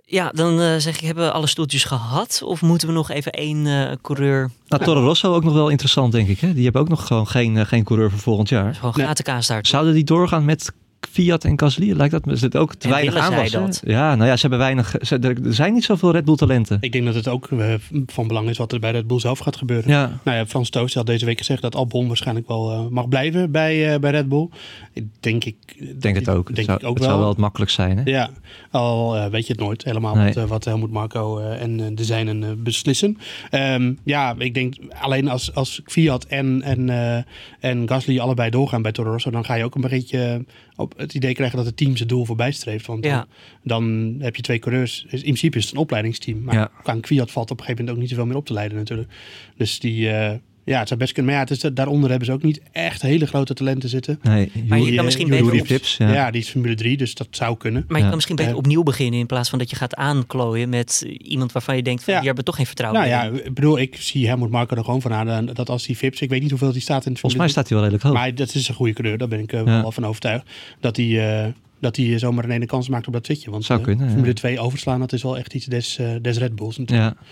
[0.07, 2.41] Ja, dan eh, zeg ik, hebben we alle stoeltjes gehad?
[2.45, 4.49] Of moeten we nog even één eh, coureur...
[4.67, 6.39] Nou, Toro Rosso ook nog wel interessant, denk ik.
[6.39, 6.53] Hè?
[6.53, 8.75] Die hebben ook nog gewoon geen, eh, geen coureur voor volgend jaar.
[8.75, 9.05] Gewoon Nee.
[9.05, 9.67] gaten kaasstaart.
[9.67, 10.71] Zouden die doorgaan met
[11.11, 11.91] Fiat en Gasly?
[11.91, 13.59] Lijkt dat is het ook te En weinig hè?
[13.59, 13.81] dat?
[13.85, 14.95] Ja, nou ja, ze hebben weinig.
[15.01, 16.77] Ze, er zijn niet zoveel Red Bull talenten.
[16.81, 17.73] Ik denk dat het ook eh,
[18.05, 19.89] van belang is wat er bij Red Bull zelf gaat gebeuren.
[19.91, 23.07] Ja, Nou ja, Frans Toos had deze week gezegd dat Albon waarschijnlijk wel eh, mag
[23.07, 24.49] blijven bij, eh, bij Red Bull.
[24.93, 25.55] Ik denk ik.
[25.75, 26.55] ik denk het ook.
[26.55, 27.07] Denk het zou, ik ook het wel.
[27.07, 27.97] zou wel het makkelijk zijn.
[27.97, 28.03] Hè?
[28.05, 28.29] Ja,
[28.71, 30.33] al weet je het nooit helemaal Nee.
[30.33, 33.17] wat, wat Helmoet Marco en de zijnen beslissen.
[33.49, 37.23] Ehm, ja, ik denk alleen als, als Fiat en, en, eh,
[37.59, 40.45] en Gasly allebei doorgaan bij Toro Rosso, dan ga je ook een beetje
[40.75, 42.85] op het idee krijgen dat het team zijn doel voorbij streeft.
[42.85, 43.27] Want Ja.
[43.63, 45.05] dan, dan heb je twee coureurs.
[45.09, 46.43] In principe is het een opleidingsteam.
[46.43, 46.71] Maar Ja.
[46.83, 49.09] aan Fiat valt op een gegeven moment ook niet zoveel meer op te leiden natuurlijk.
[49.57, 51.31] Dus die, eh, Ja, het zou best kunnen.
[51.33, 54.19] Maar ja, het is, daaronder hebben ze ook niet echt hele grote talenten zitten.
[54.21, 56.13] Nee, Maar je kan misschien Juri beter op- Ja.
[56.13, 56.31] ja.
[56.31, 57.83] die is Formule 3, dus dat zou kunnen.
[57.87, 58.05] Maar je Ja.
[58.05, 61.75] kan misschien beter opnieuw beginnen in plaats van dat je gaat aanklooien met iemand waarvan
[61.75, 62.19] je denkt van Ja.
[62.19, 65.01] hier hebben toch geen vertrouwen Nou ja, ik bedoel, ik zie Helmut Marko er gewoon
[65.01, 67.19] van aan eh, dat als die Vips, ik weet niet hoeveel die staat in het
[67.19, 68.13] Volgens mij staat hij wel redelijk hoog.
[68.13, 69.81] Maar dat is een goede coureur, daar ben ik eh, Ja.
[69.81, 70.45] wel van overtuigd.
[70.79, 73.51] Dat hij, eh, dat hij zomaar een ene kans maakt op dat zitje.
[73.51, 74.11] Want Zou eh, kunnen, ja.
[74.11, 77.15] Formule 2 overslaan, dat is wel echt iets des, eh, des Red Bulls natuurlijk.
[77.19, 77.25] ja.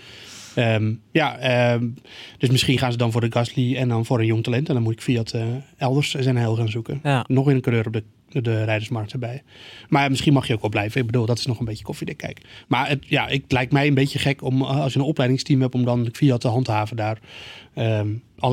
[0.56, 1.88] Ehm, ja, ehm,
[2.38, 4.68] dus misschien gaan ze dan voor de Gasly en dan voor een jong talent.
[4.68, 5.42] En dan moet ik Fiat eh,
[5.78, 7.00] elders zijn heil gaan zoeken.
[7.04, 7.26] Ja.
[7.28, 9.44] Nog in een coureur op de, de rijdersmarkt erbij.
[9.90, 11.00] Maar misschien mag je ook wel blijven.
[11.02, 12.42] Ik bedoel, dat is nog een beetje koffiedik kijk.
[12.68, 15.62] Maar het, ja, het lijkt mij een beetje gek om eh, als je een opleidingsteam
[15.62, 17.18] hebt om dan Fiat te handhaven daar.
[17.74, 18.08] Ehm,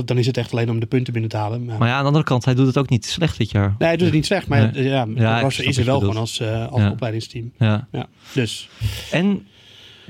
[0.04, 1.64] dan is het echt alleen om de punten binnen te halen.
[1.64, 3.74] Maar, Maar ja, aan de andere kant, hij doet het ook niet slecht dit jaar.
[3.78, 4.48] nee, hij doet het niet slecht.
[4.48, 4.84] Maar Nee.
[4.84, 6.90] ja, Ja, snap is er wel gewoon als, eh, als Ja.
[6.90, 7.52] opleidingsteam.
[7.58, 7.88] Ja.
[7.92, 8.68] Ja, dus
[9.10, 9.46] En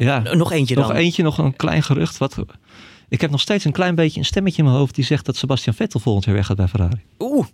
[0.04, 0.97] ja, Nog eentje nog dan.
[0.97, 2.19] eentje, nog een klein gerucht.
[2.19, 2.37] Wat,
[3.09, 5.37] ik heb nog steeds een klein beetje een stemmetje in mijn hoofd die zegt dat
[5.37, 7.00] Sebastian Vettel volgend jaar weggaat bij Ferrari.
[7.19, 7.47] Oeh,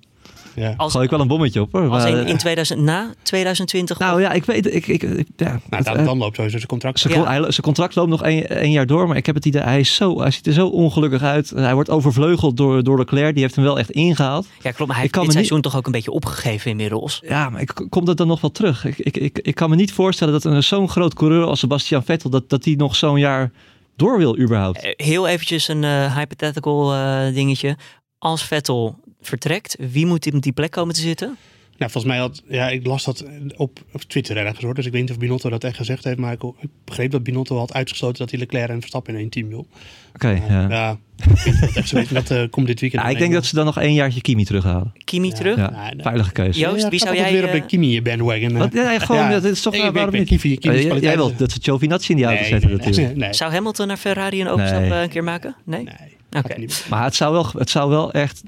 [0.56, 0.75] ja.
[0.76, 1.80] als, Gooi ik wel een bommetje op hoor.
[1.90, 5.60] als Maar, in, in 2000, na 2020 nou ja, ik weet, ik, ik, ik- ja,
[5.70, 6.98] Nou, dan, het- dan loopt sowieso zijn contract.
[6.98, 7.18] Zijn, Ja.
[7.20, 9.80] con- hij- zijn contract loopt nog één, jaar door, maar ik heb het idee, hij,
[9.80, 11.50] is zo, hij ziet er zo ongelukkig uit.
[11.50, 14.46] Hij wordt overvleugeld door, door Leclerc, die heeft hem wel echt ingehaald.
[14.46, 14.78] Ja, klopt.
[14.78, 17.20] Maar hij Ik heeft kan dit me niet- seizoen toch ook een beetje opgegeven inmiddels.
[17.28, 18.84] Ja, maar ik, komt dat dan nog wel terug?
[18.84, 22.04] Ik, ik, ik, ik kan me niet voorstellen dat een zo'n groot coureur als Sebastian
[22.04, 23.50] Vettel, dat, dat die nog zo'n jaar
[23.96, 24.80] door wil überhaupt.
[24.82, 27.76] Eh, Heel eventjes een eh, hypothetical eh, dingetje.
[28.18, 31.37] Als Vettel vertrekt, wie moet in die plek komen te zitten?
[31.78, 33.25] Nou, volgens mij had, ja, ik las dat
[33.56, 34.75] op, op Twitter ergens hoor.
[34.75, 36.18] Dus ik weet niet of Binotto dat echt gezegd heeft.
[36.18, 39.28] Maar ik, ik begreep dat Binotto had uitgesloten dat hij Leclerc en Verstappen in één
[39.28, 39.66] team wil.
[40.14, 40.68] Oké, Ja, ja.
[40.68, 43.02] ja ik weet niet of dat echt zo maar Dat eh, komt dit weekend.
[43.02, 44.92] Ja, ik denk dat ze dan nog één jaartje Kimi terughalen.
[45.04, 45.56] Kimi terug?
[45.56, 46.02] Ja, nee.
[46.02, 46.59] veilige keuze.
[46.61, 47.33] Joost, Ja, wie zou jij...
[47.33, 48.50] weer op eh, de Kimi bandwagon?
[48.52, 48.59] eh.
[48.59, 49.30] Wat, ja, gewoon, Ja.
[49.30, 50.40] dat is toch Ik- waarom ik- niet?
[50.40, 51.26] Kimi- Eh, jij- jij kwaliteiten.
[51.26, 53.09] wil dat ze Giovinazzi in die auto Nee, zetten nee, natuurlijk.
[53.14, 53.35] nee, nee.
[53.35, 54.90] Zou Hamilton naar Ferrari een overstap Nee.
[54.90, 55.56] eh, een keer maken?
[55.64, 55.83] Nee?
[55.83, 56.87] Nee, niet.
[56.90, 58.42] Maar het zou wel, het zou wel echt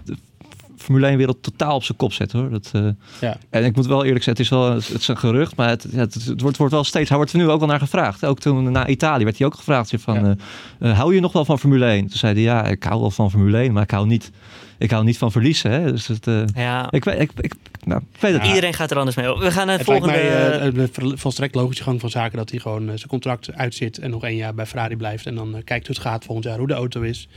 [0.78, 2.50] Formule 1 wereld totaal op zijn kop zetten hoor.
[2.50, 2.88] Dat, eh,
[3.20, 3.37] Ja.
[3.50, 5.87] En ik moet wel eerlijk zeggen, het is wel het is een gerucht, maar het,
[5.90, 8.25] ja, het, het wordt, wordt wel steeds, hij wordt er nu ook wel naar gevraagd.
[8.25, 10.37] Ook toen na Italië werd hij ook gevraagd van, Ja.
[10.78, 12.06] eh, eh, hou je nog wel van Formule 1?
[12.06, 14.30] Toen zei hij, ja, ik hou wel van Formule 1, maar ik hou niet,
[14.78, 15.70] ik hou niet van verliezen.
[15.70, 15.92] Hè?
[15.92, 16.90] Dus het, eh, Ja.
[16.90, 17.54] ik, weet, ik, ik,
[17.85, 18.47] nou, ik weet het.
[18.47, 19.26] Iedereen gaat er anders mee.
[19.26, 20.70] We gaan naar het, Het lijkt volgende...
[20.75, 24.11] mij eh, vol- volstrekt logische gang van zaken dat hij gewoon zijn contract uitzit en
[24.11, 25.26] nog één jaar bij Ferrari blijft.
[25.26, 27.28] En dan kijkt hoe het gaat volgend jaar, hoe de auto is.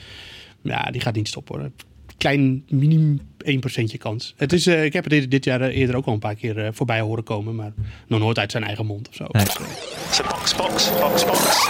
[0.63, 1.69] Ja, die gaat niet stoppen hoor.
[2.21, 4.33] Klein, minimum 1% kans.
[4.37, 6.35] Het is, eh, ik heb het dit, dit jaar eh, eerder ook al een paar
[6.35, 7.73] keer eh, voorbij horen komen, maar
[8.07, 9.25] nog nooit uit zijn eigen mond of zo.
[9.31, 9.45] Nee.
[10.57, 11.67] Box, box, box.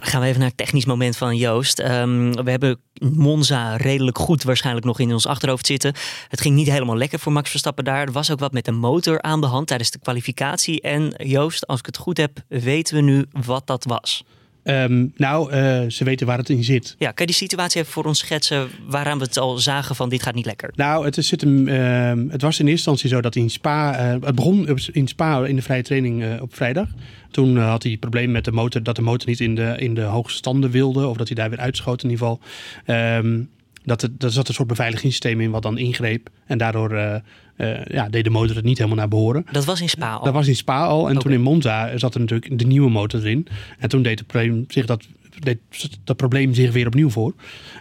[0.00, 1.78] gaan we even naar het technisch moment van Joost.
[1.78, 2.80] Ehm, we hebben
[3.12, 5.94] Monza redelijk goed waarschijnlijk nog in ons achterhoofd zitten.
[6.28, 8.06] Het ging niet helemaal lekker voor Max Verstappen daar.
[8.06, 10.80] Er was ook wat met de motor aan de hand tijdens de kwalificatie.
[10.80, 14.24] En Joost, als ik het goed heb, weten we nu wat dat was.
[14.62, 16.94] Ehm, nou, eh, ze weten waar het in zit.
[16.98, 20.08] Ja, kan je die situatie even voor ons schetsen waaraan we het al zagen van
[20.08, 20.70] dit gaat niet lekker?
[20.74, 23.94] Nou, het, is, zit hem, ehm, het was in eerste instantie zo dat in Spa...
[23.94, 26.88] eh, het begon in Spa in de vrije training eh, op vrijdag.
[27.30, 30.02] Toen had hij problemen met de motor, dat de motor niet in de, in de
[30.02, 31.06] hoogste standen wilde.
[31.06, 32.40] Of dat hij daar weer uitschoot in ieder geval.
[32.84, 33.40] Ehm,
[33.84, 36.28] dat het, er zat een soort beveiligingssysteem in wat dan ingreep.
[36.46, 37.14] En daardoor eh,
[37.56, 39.46] eh, ja, deed de motor het niet helemaal naar behoren.
[39.50, 40.24] Dat was in Spa al.
[40.24, 41.08] Dat was in Spa al.
[41.08, 43.46] En toen in Monza zat er natuurlijk de nieuwe motor erin.
[43.78, 45.06] En toen deed, het probleem zich dat,
[45.38, 45.58] deed
[46.04, 47.34] dat probleem zich weer opnieuw voor.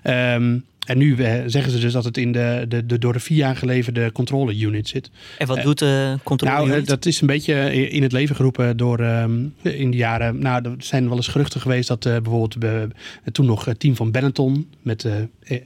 [0.04, 3.20] Ehm, en nu eh, zeggen ze dus dat het in de, de, de door de
[3.20, 5.10] FIA geleverde controle unit zit.
[5.38, 6.54] En wat doet de controle?
[6.54, 6.88] Nou, unit?
[6.88, 10.40] dat is een beetje in het leven geroepen door ehm, in de jaren.
[10.40, 12.56] Nou, er zijn wel eens geruchten geweest dat bijvoorbeeld
[13.32, 15.08] toen nog het team van Benetton met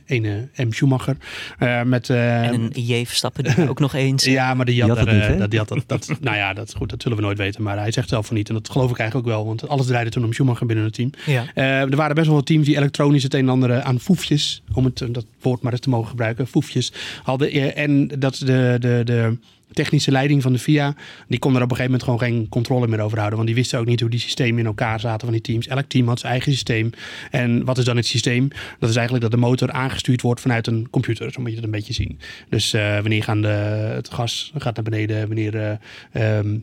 [0.05, 0.71] ene M.
[0.71, 1.17] Schumacher.
[1.59, 4.23] eh, met, eh, en een IJ Verstappen die ook nog eens.
[4.39, 5.37] ja, maar die had, Die had het niet, eh, hè?
[5.37, 7.63] dat, die had dat, dat, nou ja, dat, is goed, dat zullen we nooit weten.
[7.63, 8.47] Maar hij zegt zelf van niet.
[8.47, 9.45] En dat geloof ik eigenlijk ook wel.
[9.45, 11.09] Want alles draaide toen om Schumacher binnen het team.
[11.25, 11.45] Ja.
[11.53, 14.63] Eh, er waren best wel wat teams die elektronisch het een en ander aan foefjes,
[14.73, 16.91] om het, eh, dat woord maar eens te mogen gebruiken, foefjes
[17.23, 17.51] hadden.
[17.51, 19.37] Eh, en dat de, de, de
[19.75, 20.95] technische leiding van de FIA,
[21.27, 23.37] die kon er op een gegeven moment gewoon geen controle meer over houden.
[23.37, 25.67] Want die wisten ook niet hoe die systemen in elkaar zaten van die teams.
[25.67, 26.89] Elk team had zijn eigen systeem.
[27.31, 28.47] En wat is dan het systeem?
[28.79, 31.31] Dat is eigenlijk dat de motor aangestuurd wordt vanuit een computer.
[31.31, 32.19] Zo moet je het een beetje zien.
[32.49, 35.79] Dus eh, wanneer gaan de, het gas gaat naar beneden, wanneer...
[36.11, 36.57] ehm,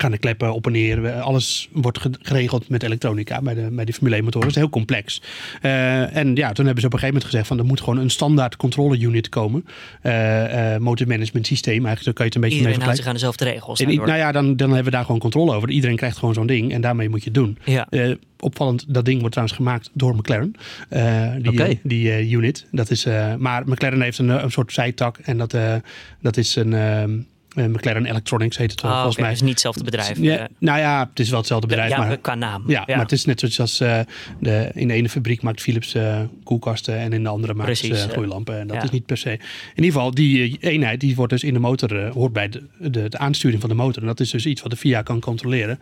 [0.00, 1.10] gaan de kleppen op en neer.
[1.12, 4.46] Alles wordt ge- geregeld met elektronica bij de, bij de Formule 1 motoren.
[4.46, 5.22] Dat is heel complex.
[5.62, 7.98] Eh, en ja, toen hebben ze op een gegeven moment gezegd van er moet gewoon
[7.98, 9.64] een standaard controle unit komen.
[10.02, 11.86] Eh eh motor management systeem.
[11.86, 13.80] Eigenlijk kan je het een beetje mee Iedereen houdt zich aan dezelfde regels.
[13.80, 15.70] En nou ja, dan, dan hebben we daar gewoon controle over.
[15.70, 17.58] Iedereen krijgt gewoon zo'n ding en daarmee moet je het doen.
[17.64, 17.86] Ja.
[17.90, 20.54] Eh, opvallend, dat ding wordt trouwens gemaakt door McLaren.
[20.88, 22.66] Eh, die die eh, unit.
[22.70, 25.74] Dat is, eh, maar McLaren heeft een, eh, een soort zijtak en dat, eh,
[26.20, 27.26] dat is een...
[27.56, 29.30] Eh, McLaren Electronics heet het wel, Ah, volgens mij.
[29.30, 30.18] dus niet hetzelfde bedrijf.
[30.20, 31.90] Ja, nou ja, het is wel hetzelfde bedrijf.
[31.90, 32.64] ja, maar, qua naam.
[32.66, 34.00] ja, maar het is net zoals eh,
[34.40, 38.02] de, in de ene fabriek maakt Philips eh, koelkasten en in de andere maakt Precies,
[38.02, 38.58] ze gloeilampen.
[38.60, 39.30] En dat is niet per se.
[39.30, 39.40] In
[39.74, 43.18] ieder geval, die eenheid die wordt dus in de motor, hoort bij de, de, de
[43.18, 44.02] aansturing van de motor.
[44.02, 45.80] En dat is dus iets wat de FIA kan controleren.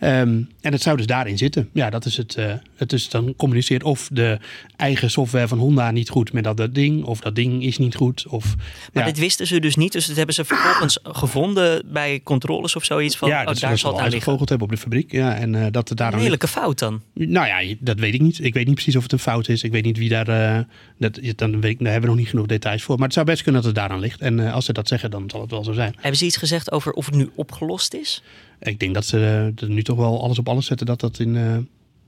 [0.00, 1.68] Ehm, en het zou dus daarin zitten.
[1.72, 2.36] Ja, dat is het.
[2.76, 4.38] het is dan communiceert of de
[4.76, 7.94] eigen software van Honda niet goed met dat, dat ding, of dat ding is niet
[7.94, 8.26] goed.
[8.28, 8.54] Of,
[8.92, 9.92] Maar dit wisten ze dus niet.
[9.92, 13.16] Dus dat hebben ze vervolgens gevonden bij controles of zoiets.
[13.16, 15.12] Van, ja, oh, dat daar zal het aan uitgevogeld hebben op de fabriek.
[15.12, 17.00] Ja, en eh, dat het Een heerlijke fout dan.
[17.14, 18.44] Nou ja, dat weet ik niet.
[18.44, 19.62] Ik weet niet precies of het een fout is.
[19.62, 20.28] Ik weet niet wie daar.
[20.28, 20.64] eh,
[20.98, 22.94] dat, dan weet ik, daar hebben we nog niet genoeg details voor.
[22.96, 24.20] Maar het zou best kunnen dat het daaraan ligt.
[24.20, 25.92] En eh, als ze dat zeggen, dan zal het wel zo zijn.
[25.96, 28.22] Hebben ze iets gezegd over of het nu opgelost is?
[28.60, 31.36] Ik denk dat ze er nu toch wel alles op alles zetten dat dat in,
[31.36, 31.56] eh,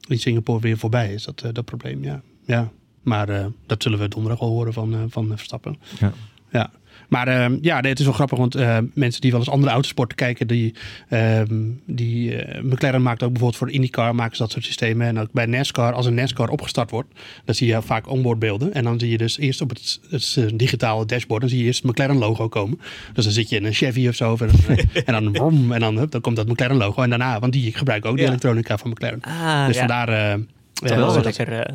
[0.08, 1.24] in Singapore weer voorbij is.
[1.24, 2.20] Dat, eh, dat probleem, ja.
[2.46, 2.70] ja.
[3.02, 5.76] Maar eh, dat zullen we donderdag al horen van, eh, van Verstappen.
[5.98, 6.12] Ja.
[6.50, 6.70] Ja.
[7.08, 9.72] Maar eh, ja, nee, het is wel grappig, want eh, mensen die wel eens andere
[9.72, 10.74] autosporten kijken, die,
[11.08, 11.54] ehm,
[11.86, 15.06] die eh, McLaren maakt ook bijvoorbeeld voor IndyCar maken ze dat soort systemen.
[15.06, 17.08] En ook bij NASCAR, als een NASCAR opgestart wordt,
[17.44, 18.74] dan zie je vaak onboardbeelden.
[18.74, 21.82] En dan zie je dus eerst op het, het digitale dashboard, dan zie je eerst
[21.82, 22.80] het McLaren logo komen.
[23.12, 25.80] Dus dan zit je in een Chevy of zo, en dan, en dan, brom, en
[25.80, 27.02] dan, hup, dan komt dat McLaren logo.
[27.02, 28.28] En daarna, want die gebruiken ook de Ja.
[28.28, 29.20] elektronica van McLaren.
[29.20, 29.80] Ah, dus ja.
[29.86, 30.08] vandaar...
[30.08, 31.66] eh, wel lekker.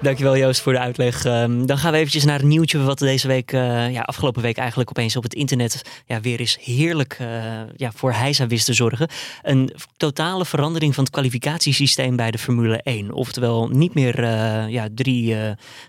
[0.00, 1.24] Dankjewel Joost voor de uitleg.
[1.24, 4.56] Ehm, dan gaan we eventjes naar een nieuwtje wat deze week, eh, ja, afgelopen week
[4.56, 7.28] eigenlijk opeens op het internet ja, weer eens heerlijk eh,
[7.76, 9.08] ja, voor heisa wist te zorgen.
[9.42, 13.12] Een totale verandering van het kwalificatiesysteem bij de Formule 1.
[13.12, 15.36] Oftewel niet meer eh, ja, drie,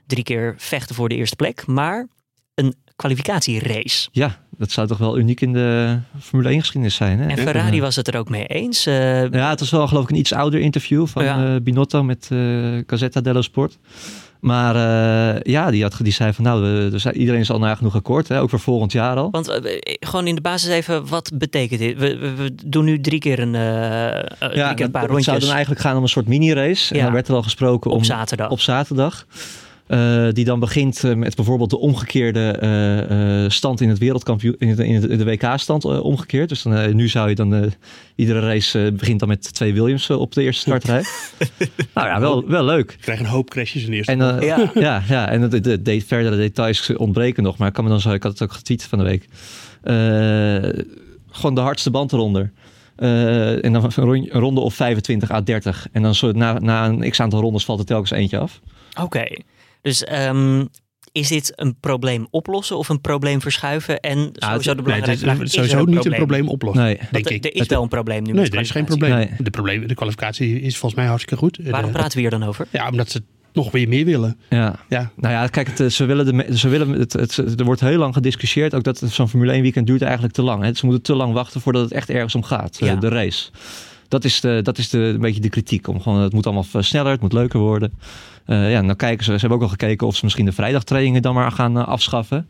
[0.06, 2.08] drie keer vechten voor de eerste plek, maar
[2.56, 4.08] een kwalificatierace.
[4.12, 7.20] Ja, dat zou toch wel uniek in de Formule 1 geschiedenis zijn.
[7.20, 7.28] Hè?
[7.28, 8.86] En Ferrari was het er ook mee eens.
[8.86, 11.54] Eh, Ja, het was wel geloof ik een iets ouder interview van Ja.
[11.56, 12.38] eh, Binotto met eh
[12.88, 13.78] Gazzetta dello Sport.
[14.40, 14.76] Maar
[15.50, 18.28] ja, die, had, die zei van nou, we- er iedereen is al nagenoeg akkoord.
[18.28, 18.42] Hè?
[18.42, 19.32] Ook voor volgend jaar al.
[19.32, 19.60] Want
[20.00, 21.98] gewoon in de basis even, wat betekent dit?
[21.98, 25.26] We, we, we doen nu drie keer een, drie keer een dat- paar het rondjes
[25.26, 26.94] zou dan eigenlijk gaan om een soort mini-race.
[26.94, 27.00] Ja.
[27.00, 28.50] En dan werd er al gesproken op om, zaterdag.
[28.50, 29.26] op zaterdag.
[29.88, 34.56] Eh, die dan begint eh, met bijvoorbeeld de omgekeerde eh, eh, stand in het wereldkampioen,
[34.58, 36.50] in, de- in de WK-stand eh, omgekeerd.
[36.50, 37.62] Dus dan, eh, nu zou je dan, eh,
[38.16, 41.04] iedere race eh, begint dan met twee Williams op de eerste startrij.
[41.94, 42.92] nou ja, wel, wel leuk.
[42.92, 44.72] Ik krijg een hoop crashes in de eerste En, Ja.
[44.74, 45.04] ja.
[45.08, 47.58] Ja, en de, de, de verdere details ontbreken nog.
[47.58, 49.28] Maar ik kan me dan zo, ik had het ook getweet van de week.
[49.84, 50.84] Eh,
[51.32, 52.52] gewoon de hardste band eronder.
[52.96, 55.88] Eh, en dan een ronde of 25 à 30.
[55.92, 58.60] En dan zo, na, na een x aantal rondes valt er telkens eentje af.
[59.02, 59.24] Oké,
[59.88, 60.66] dus ehm,
[61.12, 64.00] is dit een probleem oplossen of een probleem verschuiven?
[64.00, 66.84] En sowieso de Nee, het belangrijke vraag, is sowieso niet een probleem oplossen.
[66.84, 67.00] Nee.
[67.12, 67.46] Denk er- ik.
[67.46, 69.12] Er is Het- wel een probleem nu Nee, met er is geen probleem.
[69.16, 69.30] Nee.
[69.38, 69.88] De, probleem.
[69.88, 71.60] de kwalificatie is volgens mij hartstikke goed.
[71.64, 72.68] Waarom De- praten we hier dan over?
[72.72, 73.24] Ja, omdat ze
[73.54, 74.40] nog weer meer willen.
[74.50, 74.76] Ja.
[74.90, 77.82] Ja, Nou ja, kijk, het, eh, ze willen de, ze willen het, het, er wordt
[77.82, 78.74] heel lang gediscussieerd.
[78.74, 80.64] Ook dat zo'n Formule 1 weekend duurt eigenlijk te lang.
[80.64, 80.74] Hè.
[80.74, 82.78] Ze moeten te lang wachten voordat het echt ergens om gaat.
[82.82, 82.96] eh, Ja.
[82.96, 83.50] de race.
[84.08, 85.88] Dat is, de, dat is de, een beetje de kritiek.
[85.88, 87.94] Om gewoon, het moet allemaal sneller, het moet leuker worden.
[88.46, 89.32] Eh, ja, dan kijken ze.
[89.32, 92.48] Ze hebben ook al gekeken of ze misschien de vrijdagtrainingen dan maar gaan eh, afschaffen.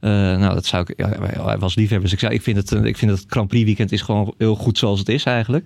[0.00, 0.98] Eh, nou, dat zou ik.
[0.98, 2.12] Ja, wij- was liefhebbers.
[2.12, 4.54] Ik, zei, ik, vind het, eh, ik vind het Grand Prix weekend is gewoon heel
[4.54, 5.64] goed zoals het is eigenlijk.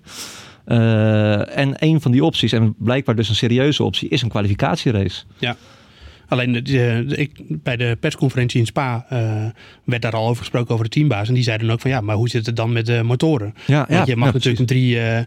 [0.64, 5.22] Eh, en een van die opties, en blijkbaar dus een serieuze optie, is een kwalificatierace.
[6.28, 7.30] Alleen de- ik,
[7.62, 9.44] bij de persconferentie in Spa eh,
[9.84, 11.28] werd daar al over gesproken over de teambaas.
[11.28, 13.54] En die zeiden ook van ja, maar hoe zit het dan met de motoren?
[13.66, 15.18] Ja, Want je mag natuurlijk drie, eh,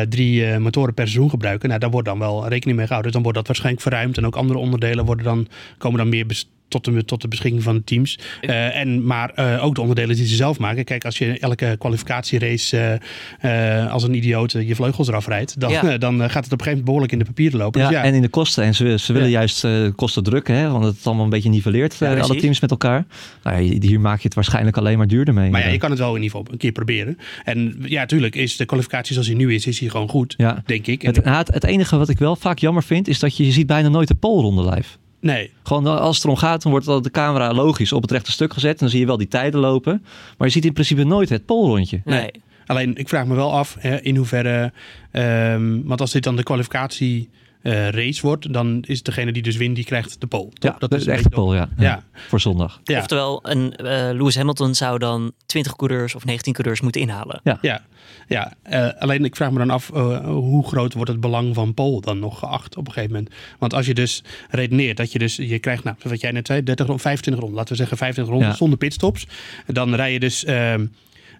[0.00, 1.68] eh, drie eh, motoren per seizoen gebruiken.
[1.68, 3.12] Nou, daar wordt dan wel rekening mee gehouden.
[3.12, 4.16] Dus dan wordt dat waarschijnlijk verruimd.
[4.16, 5.48] En ook andere onderdelen worden dan,
[5.78, 6.26] komen dan meer
[6.70, 8.18] tot de, tot de beschikking van de teams.
[8.40, 10.84] Eh, en, maar eh, ook de onderdelen die ze zelf maken.
[10.84, 12.98] Kijk, als je elke kwalificatierace
[13.40, 15.98] eh, eh, als een idioot je vleugels eraf rijdt, dan, Ja.
[16.06, 17.80] dan gaat het op een gegeven moment behoorlijk in de papieren lopen.
[17.80, 18.64] Ja, dus ja, en in de kosten.
[18.64, 19.38] En ze, ze willen Ja.
[19.38, 22.60] juist eh, kosten drukken, hè, want het allemaal een beetje niveleert, Ja, eh, alle teams
[22.60, 23.04] met elkaar.
[23.42, 25.50] Nou, ja, hier maak je het waarschijnlijk alleen maar duurder mee.
[25.50, 27.18] Maar ja, je kan het wel in ieder geval een keer proberen.
[27.44, 30.62] En ja, tuurlijk is de kwalificatie zoals hij nu is, is hij gewoon goed, Ja.
[30.66, 31.02] denk ik.
[31.02, 33.44] En, Het, nou, het, het enige wat ik wel vaak jammer vind, is dat je,
[33.44, 34.88] je ziet bijna nooit de polronde live.
[35.20, 38.30] Nee, Gewoon eh, als het erom gaat, dan wordt de camera logisch op het rechte
[38.32, 38.72] stuk gezet.
[38.72, 40.04] En dan zie je wel die tijden lopen.
[40.38, 42.00] Maar je ziet in principe nooit het polrondje.
[42.04, 42.30] Nee.
[42.66, 44.72] Alleen, ik vraag me wel af hè, in hoeverre.
[45.10, 47.28] ehm, want als dit dan de kwalificatie
[47.62, 50.50] eh, race wordt, dan is degene die dus wint, die krijgt de pole.
[50.52, 50.72] toch?
[50.72, 51.68] Ja, dat is de echte beetje- pol, ja.
[51.76, 51.82] Ja.
[51.84, 52.04] ja.
[52.28, 52.80] Voor zondag.
[52.84, 57.40] Ja, Oftewel, een eh, Lewis Hamilton zou dan 20 coureurs of 19 coureurs moeten inhalen.
[57.62, 57.82] ja,
[58.28, 58.52] ja.
[58.62, 59.88] eh, alleen ik vraag me dan af
[60.24, 63.34] hoe groot wordt het belang van pole dan nog geacht op een gegeven moment.
[63.58, 66.62] Want als je dus redeneert dat je dus, je krijgt, nou, wat jij net zei,
[66.62, 68.56] 30 rond, 25 ronden, laten we zeggen 25 ronden Ja.
[68.58, 69.26] zonder pitstops.
[69.66, 70.44] Dan rij je dus.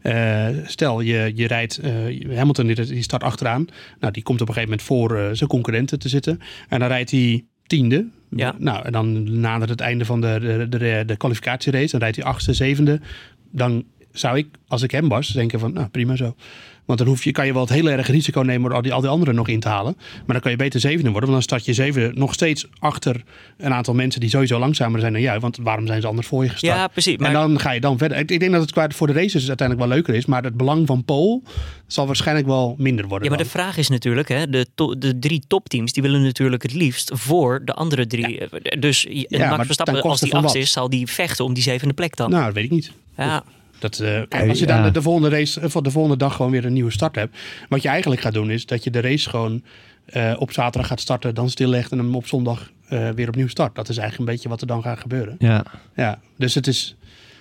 [0.02, 1.92] Eh, stel, je, je rijdt eh,
[2.36, 3.66] Hamilton, die, die start achteraan.
[4.00, 6.40] Nou, die komt op een gegeven moment voor eh, zijn concurrenten te zitten.
[6.68, 8.06] En dan rijdt hij tiende.
[8.30, 8.54] Ja.
[8.58, 11.90] Nou, en dan nadert het einde van de, de, de, de kwalificatierace.
[11.90, 13.00] Dan rijdt hij achtste, zevende.
[13.50, 16.34] Dan zou ik, als ik hem was, denken van, nou prima zo.
[16.84, 18.92] Want dan hoef je, kan je wel het heel erg risico nemen door al die,
[18.92, 19.94] al die anderen nog in te halen.
[19.96, 21.30] Maar dan kan je beter zevende worden.
[21.30, 23.22] Want dan start je zevende nog steeds achter
[23.56, 25.40] een aantal mensen die sowieso langzamer zijn dan jij.
[25.40, 26.76] Want waarom zijn ze anders voor je gestart?
[26.76, 27.16] Ja, precies.
[27.16, 28.18] Maar En dan ga je dan verder.
[28.18, 30.26] Ik, ik denk dat het qua voor de races uiteindelijk wel leuker is.
[30.26, 31.40] Maar het belang van pole
[31.86, 33.28] zal waarschijnlijk wel minder worden.
[33.30, 36.62] Ja, maar de vraag is natuurlijk, hè, de, to- de drie topteams die willen natuurlijk
[36.62, 38.40] het liefst voor de andere drie.
[38.78, 40.54] Dus maar Max Verstappen, als die wat?
[40.54, 42.30] is, zal die vechten om die zevende plek dan.
[42.30, 42.92] Nou, dat weet ik niet.
[43.16, 43.44] ja,
[43.80, 46.50] Dat, eh, kijk, als je dan de, de volgende race, of de volgende dag gewoon
[46.50, 47.38] weer een nieuwe start hebt.
[47.68, 49.62] Wat je eigenlijk gaat doen is dat je de race gewoon
[50.04, 53.74] eh, op zaterdag gaat starten, dan stillegt en hem op zondag eh, weer opnieuw start.
[53.74, 55.36] Dat is eigenlijk een beetje wat er dan gaat gebeuren.
[55.38, 55.64] Ja,
[55.94, 56.96] Ja, dus het is.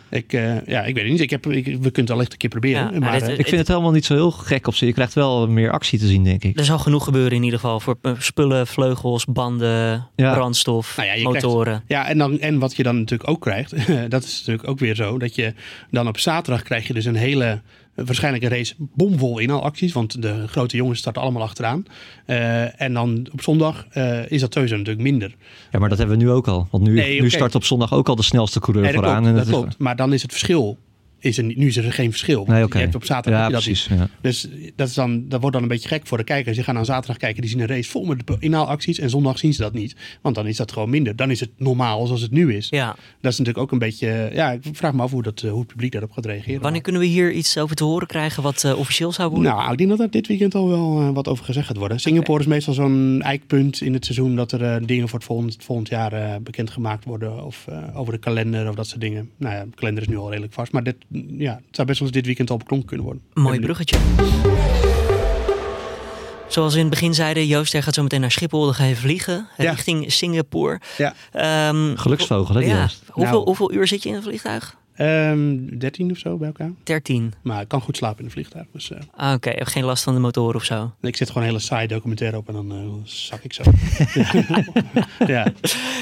[0.09, 1.21] Ik, eh, ja, ik weet het niet.
[1.21, 2.93] Ik heb, ik, we kunnen het al echt een keer proberen.
[2.93, 4.87] Ja, maar dit- eh, ik vind het helemaal niet zo heel gek op zich.
[4.87, 6.59] Je krijgt wel meer actie te zien, denk ik.
[6.59, 10.33] er zal genoeg gebeuren in ieder geval voor eh, spullen, vleugels, banden, Ja.
[10.33, 11.83] brandstof, Nou ja, motoren.
[11.87, 13.71] Ja, en, dan, en wat je dan natuurlijk ook krijgt,
[14.11, 15.53] dat is natuurlijk ook weer zo, dat je
[15.91, 17.61] dan op zaterdag krijg je dus een hele,
[18.05, 21.85] waarschijnlijk een race bomvol inhaalacties, want de grote jongens starten allemaal achteraan.
[22.25, 25.35] Eh, en dan op zondag eh, is dat sowieso natuurlijk minder.
[25.71, 26.67] Ja, maar dat hebben we nu ook al.
[26.71, 29.21] Want nu, Nee, nu start op zondag ook al de snelste coureur Nee, dat vooraan.
[29.23, 29.77] klopt, en dat is- klopt.
[29.77, 30.77] Maar dan is het verschil,
[31.19, 32.45] is er, nu is er geen verschil.
[32.47, 32.65] Nee.
[32.67, 33.89] Je hebt op zaterdag Ja, heb je dat precies.
[33.89, 33.99] niet.
[33.99, 34.09] Ja.
[34.21, 36.55] Dus dat, is dan, dat wordt dan een beetje gek voor de kijkers.
[36.55, 38.99] Die gaan aan zaterdag kijken, die zien een race vol met inhaalacties.
[38.99, 39.95] En zondag zien ze dat niet.
[40.21, 41.15] Want dan is dat gewoon minder.
[41.15, 42.67] Dan is het normaal zoals het nu is.
[42.69, 42.95] Ja.
[43.21, 44.29] Dat is natuurlijk ook een beetje...
[44.33, 46.61] Ja, ik vraag me af hoe, dat, eh, hoe het publiek daarop gaat reageren.
[46.61, 49.51] Wanneer kunnen we hier iets over te horen krijgen wat eh, officieel zou worden?
[49.51, 51.99] Nou, ik denk dat er dit weekend al wel eh, wat over gezegd gaat worden.
[51.99, 54.35] Singapore is meestal zo'n eikpunt in het seizoen...
[54.35, 57.45] dat er eh, dingen voor het volgend, volgend jaar eh, bekendgemaakt worden.
[57.45, 59.29] Of eh, over de kalender of dat soort dingen.
[59.37, 60.71] Nou ja, de kalender is nu al redelijk vast.
[60.71, 60.95] Maar dit,
[61.37, 63.23] ja, het zou best wel eens dit weekend al beklonken kunnen worden.
[63.33, 63.97] Mooi bruggetje.
[66.47, 68.65] Zoals we in het begin zeiden, Joost, jij gaat zo meteen naar Schiphol.
[68.65, 69.71] Dan ga je vliegen Ja.
[69.71, 70.79] richting Singapore.
[70.97, 71.13] Ja.
[71.31, 72.79] Ehm, Geluksvogel, hè, ja.
[72.79, 73.01] Joost?
[73.09, 73.45] Hoeveel, Nou.
[73.45, 74.75] hoeveel uur zit je in een vliegtuig?
[74.99, 76.71] Ehm 13 of zo bij elkaar.
[76.83, 77.33] 13.
[77.41, 78.65] Maar ik kan goed slapen in een vliegtuig.
[78.73, 80.91] Dus eh, Ah, Oké, geen last van de motor of zo.
[81.01, 83.63] ik zet gewoon een hele saai documentaire op en dan eh, zak ik zo.
[85.27, 85.51] ja.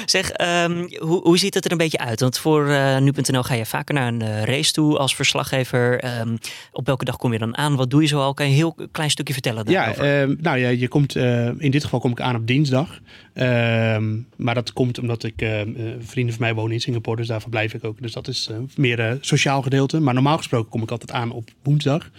[0.04, 2.20] Zeg, ehm, hoe, hoe ziet het er een beetje uit?
[2.20, 6.00] Want voor eh, nu.nl ga je vaker naar een race toe als verslaggever.
[6.00, 6.36] Ehm,
[6.72, 7.76] op welke dag kom je dan aan?
[7.76, 8.34] Wat doe je zoal?
[8.34, 10.20] Kan je een heel klein stukje vertellen Ja, daarover?
[10.20, 11.16] ehm, nou ja, je komt,
[11.58, 13.00] in dit geval kom ik aan op dinsdag.
[14.36, 15.34] Maar dat komt omdat ik,
[15.98, 18.00] vrienden van mij wonen in Singapore, dus daar verblijf ik ook.
[18.02, 18.56] Dus dat is eh,
[18.88, 20.00] meer eh, sociaal gedeelte.
[20.00, 22.10] Maar normaal gesproken kom ik altijd aan op woensdag.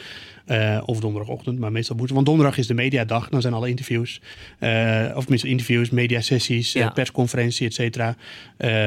[0.45, 2.15] eh, of donderdagochtend, maar meestal woensdag.
[2.15, 3.29] Want donderdag is de mediadag.
[3.29, 4.21] Dan zijn alle interviews.
[4.59, 6.89] eh, of tenminste interviews, mediasessies, Ja.
[6.89, 8.15] persconferentie, et cetera.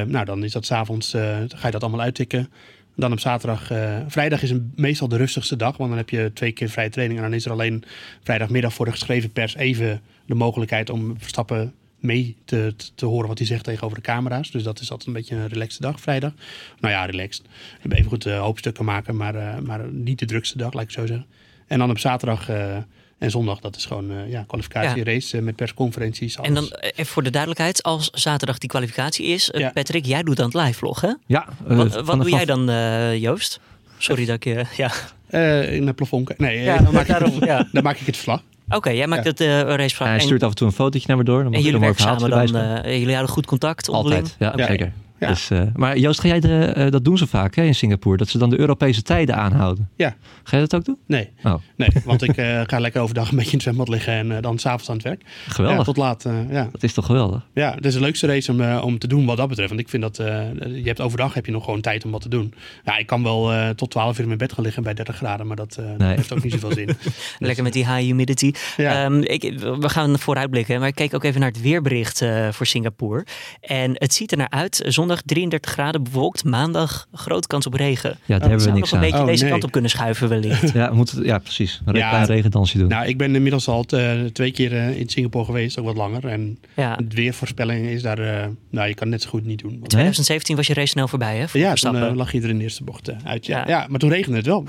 [0.06, 1.10] Nou, dan is dat s'avonds,
[1.48, 2.48] ga je dat allemaal uittikken.
[2.96, 3.70] Dan op zaterdag,
[4.08, 7.18] vrijdag is een, meestal de rustigste dag, want dan heb je twee keer vrije training.
[7.18, 7.84] En dan is er alleen
[8.22, 13.38] vrijdagmiddag voor de geschreven pers even de mogelijkheid om Verstappen mee te, te, horen wat
[13.38, 14.50] hij zegt tegenover de camera's.
[14.50, 16.32] Dus dat is altijd een beetje een relaxte dag, vrijdag.
[16.80, 17.42] Nou ja, relaxed.
[17.46, 20.90] We hebben even goed hoopstukken maken, maar, eh, maar niet de drukste dag, laat ik
[20.90, 21.26] zo zeggen.
[21.66, 22.76] En dan op zaterdag eh,
[23.18, 26.36] en zondag, dat is gewoon eh ja, kwalificatie, race eh, met persconferenties.
[26.36, 29.70] En dan eh, even voor de duidelijkheid, als zaterdag die kwalificatie is, eh, Ja.
[29.70, 31.12] Patrick, jij doet dan het live vlog, hè?
[31.26, 33.60] Ja, eh, wat doe jij dan, eh, Joost?
[33.98, 34.64] Sorry dat ik je.
[34.76, 34.90] Ja.
[35.26, 36.38] Eh, in het plafond.
[36.38, 37.68] Nee, eh, Ja, dan, maak ik daarom, ja.
[37.72, 38.42] dan maak ik het verslag.
[38.68, 39.30] Oké, jij maakt Ja.
[39.30, 40.08] het uh, raceverslag.
[40.08, 41.42] Hij En- stuurt af en toe een fotootje naar me door.
[41.42, 42.56] Dan En jullie er werken samen dan?
[42.84, 44.20] eh, jullie houden goed contact onderling?
[44.22, 44.64] Altijd, ja, Oké.
[44.66, 44.92] zeker.
[45.22, 45.28] Ja.
[45.28, 48.16] Dus, eh, maar Joost, ga jij de, eh, dat doen ze vaak hè, in Singapore,
[48.16, 49.88] dat ze dan de Europese tijden aanhouden.
[49.96, 50.14] Ja.
[50.42, 50.98] Ga je dat ook doen?
[51.06, 54.12] Nee, Oh, nee want ik eh, ga lekker overdag een beetje in het zwembad liggen
[54.32, 55.22] en dan s'avonds aan het werk.
[55.48, 55.78] geweldig.
[55.78, 56.24] Ja, tot laat.
[56.24, 56.68] eh, ja.
[56.72, 57.46] Dat is toch geweldig?
[57.54, 59.68] ja, het is de leukste race om, om te doen wat dat betreft.
[59.68, 60.26] Want ik vind dat, eh,
[60.60, 62.54] je hebt overdag heb je nog gewoon tijd om wat te doen.
[62.84, 65.16] Ja, ik kan wel eh, tot 12 uur in mijn bed gaan liggen bij 30
[65.16, 66.88] graden, maar dat, eh, heeft ook niet zoveel zin.
[67.38, 68.52] Lekker met die high humidity.
[68.76, 69.04] Ja.
[69.04, 72.66] Ehm, ik, we gaan vooruitblikken, maar ik keek ook even naar het weerbericht eh, voor
[72.66, 73.24] Singapore.
[73.60, 74.82] En het ziet er naar uit.
[75.12, 78.10] Zondag 33 graden bewolkt, maandag grote kans op regen.
[78.10, 79.10] Ja, daar Het hebben we zou niks nog een aan.
[79.10, 79.52] beetje Oh, deze nee.
[79.52, 80.72] kant op kunnen schuiven wellicht.
[80.72, 81.80] Ja, we moeten, ja, precies.
[81.84, 82.08] Een Ja.
[82.08, 82.88] klein regendansje doen.
[82.88, 86.26] Nou, ik ben inmiddels al eh, twee keer eh, in Singapore geweest, ook wat langer.
[86.28, 86.96] En Ja.
[86.96, 89.70] de weervoorspelling is daar, eh, nou, je kan het net zo goed niet doen.
[89.78, 91.48] Want- 2017 was je race snel voorbij, hè?
[91.48, 93.46] voor ja, toen eh, lag je er in de eerste bocht uit.
[93.46, 93.58] Ja.
[93.58, 93.64] Ja.
[93.68, 93.86] Ja.
[93.88, 94.64] maar toen regende het wel.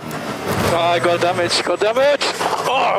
[0.73, 2.17] Oh, I got damage, got damage.
[2.67, 2.97] Oh,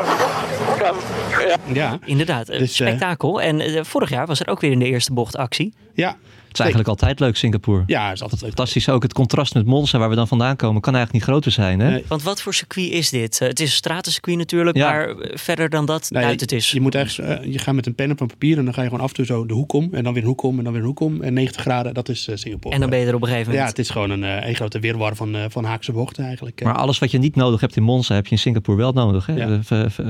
[1.72, 3.40] Ja, Inderdaad, eh, Dus, eh, spektakel.
[3.42, 5.72] En eh, vorig jaar was er ook weer in de eerste bocht actie.
[5.94, 6.16] ja.
[6.52, 7.82] is eigenlijk altijd leuk, Singapore.
[7.86, 8.50] Ja, is altijd leuk.
[8.50, 11.52] Fantastisch ook het contrast met Monza, waar we dan vandaan komen, kan eigenlijk niet groter
[11.52, 11.80] zijn.
[11.80, 11.90] Hè?
[11.90, 12.04] Nee.
[12.08, 13.38] Want wat voor circuit is dit?
[13.38, 14.90] Het is een stratencircuit natuurlijk, Ja.
[14.90, 16.70] maar verder dan dat Nee, duidt het is.
[16.70, 18.88] Je moet echt, je gaat met een pen op een papier en dan ga je
[18.88, 19.88] gewoon af en toe zo de hoek om.
[19.92, 21.22] En dan weer een hoek om en dan weer een hoek om.
[21.22, 22.74] En 90 graden, dat is Singapore.
[22.74, 23.76] En dan ben je er op een gegeven Ja, moment.
[23.76, 26.62] het is gewoon een, eh, een grote weerwar van, eh, van haakse bochten eigenlijk.
[26.64, 29.26] Maar alles wat je niet nodig hebt in Monza, heb je in Singapore wel nodig.
[29.26, 29.34] Hè?
[29.34, 29.60] Ja.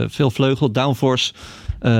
[0.08, 1.13] Veel vleugel, downforce.
[1.80, 1.90] Eh,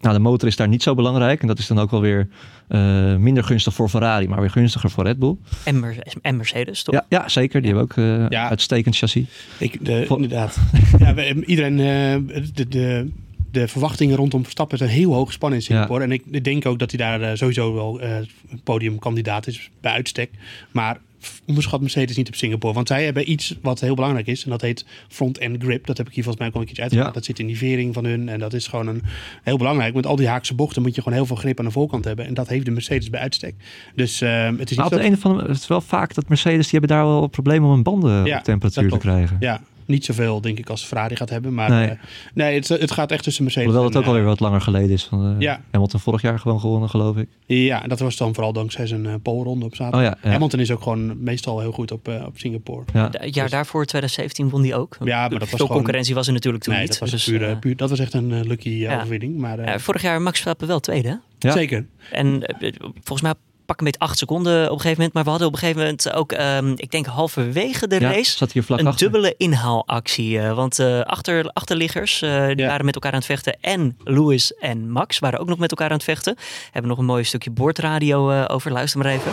[0.00, 1.40] nou, de motor is daar niet zo belangrijk.
[1.40, 2.28] En dat is dan ook wel weer
[2.68, 5.36] eh, minder gunstig voor Ferrari, maar weer gunstiger voor Red Bull.
[5.64, 6.94] En, Mer- en Mercedes, toch?
[6.94, 7.62] Ja, ja, zeker.
[7.62, 8.48] Die hebben ook eh, Ja.
[8.48, 9.24] uitstekend chassis.
[9.58, 10.58] Ik, de, inderdaad.
[10.98, 13.10] ja, we, iedereen, eh, de, de,
[13.50, 16.04] de verwachtingen rondom Verstappen zijn heel hoog gespannen in Singapore.
[16.04, 18.16] En ik denk ook dat hij daar eh, sowieso wel eh
[18.64, 20.30] podiumkandidaat is bij uitstek.
[20.70, 21.00] Maar
[21.46, 22.74] onderschat Mercedes niet op Singapore.
[22.74, 24.44] Want zij hebben iets wat heel belangrijk is.
[24.44, 25.86] En dat heet front-end grip.
[25.86, 27.08] Dat heb ik hier volgens mij ook al een keertje uitgelegd.
[27.08, 27.14] Ja.
[27.14, 28.28] Dat zit in die vering van hun.
[28.28, 29.02] En dat is gewoon een,
[29.42, 29.94] heel belangrijk.
[29.94, 32.26] Met al die haakse bochten moet je gewoon heel veel grip aan de voorkant hebben.
[32.26, 33.54] En dat heeft de Mercedes bij uitstek.
[33.94, 35.02] Dus eh, het is niet op de zo...
[35.02, 37.74] een of andere het is wel vaak dat Mercedes, die hebben daar wel problemen om
[37.74, 39.36] hun banden Ja, op temperatuur te krijgen.
[39.40, 41.54] Ja, niet zoveel denk ik als Ferrari gaat hebben.
[41.54, 41.86] Maar Nee.
[41.86, 41.96] nee,
[42.34, 44.60] nee het, het gaat echt tussen Mercedes Hoewel het en, ook alweer eh, wat langer
[44.60, 45.04] geleden is.
[45.04, 45.60] Van, eh, Ja.
[45.70, 47.28] Hamilton vorig jaar gewoon gewonnen, geloof ik.
[47.46, 50.00] Ja, dat was dan vooral dankzij zijn uh, polronde op zaterdag.
[50.12, 50.30] Oh ja, ja.
[50.32, 52.84] Hamilton is ook gewoon meestal heel goed op, eh, op Singapore.
[52.92, 53.08] Ja.
[53.12, 54.96] Het jaar daarvoor, 2017, won die ook.
[55.04, 56.90] Ja, maar dat was Veel gewoon- concurrentie was er natuurlijk toen Nee, niet.
[56.90, 58.96] dat was, Dus, een pure, eh, puur, dat was echt een eh, lucky eh, ja.
[58.96, 59.36] overwinning.
[59.38, 61.08] Maar, eh, ja, vorig jaar Max Verstappen wel tweede.
[61.08, 61.14] hè?
[61.48, 61.52] Ja.
[61.52, 61.86] Zeker.
[62.12, 63.34] En eh, volgens mij
[63.70, 65.12] pak een beetje acht seconden op een gegeven moment.
[65.14, 68.36] Maar we hadden op een gegeven moment ook, ehm, ik denk halverwege de Ja, race,
[68.36, 69.10] zat hier vlak een achter.
[69.10, 70.38] dubbele inhaalactie.
[70.40, 72.66] eh, want eh, achter, achterliggers, eh, die Ja.
[72.66, 73.56] waren met elkaar aan het vechten.
[73.60, 76.36] En Lewis en Max waren ook nog met elkaar aan het vechten.
[76.70, 78.72] Hebben nog een mooi stukje boordradio eh, over.
[78.72, 79.30] Luister maar even.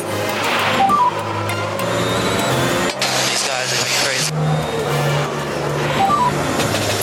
[3.27, 4.33] These guys are going crazy.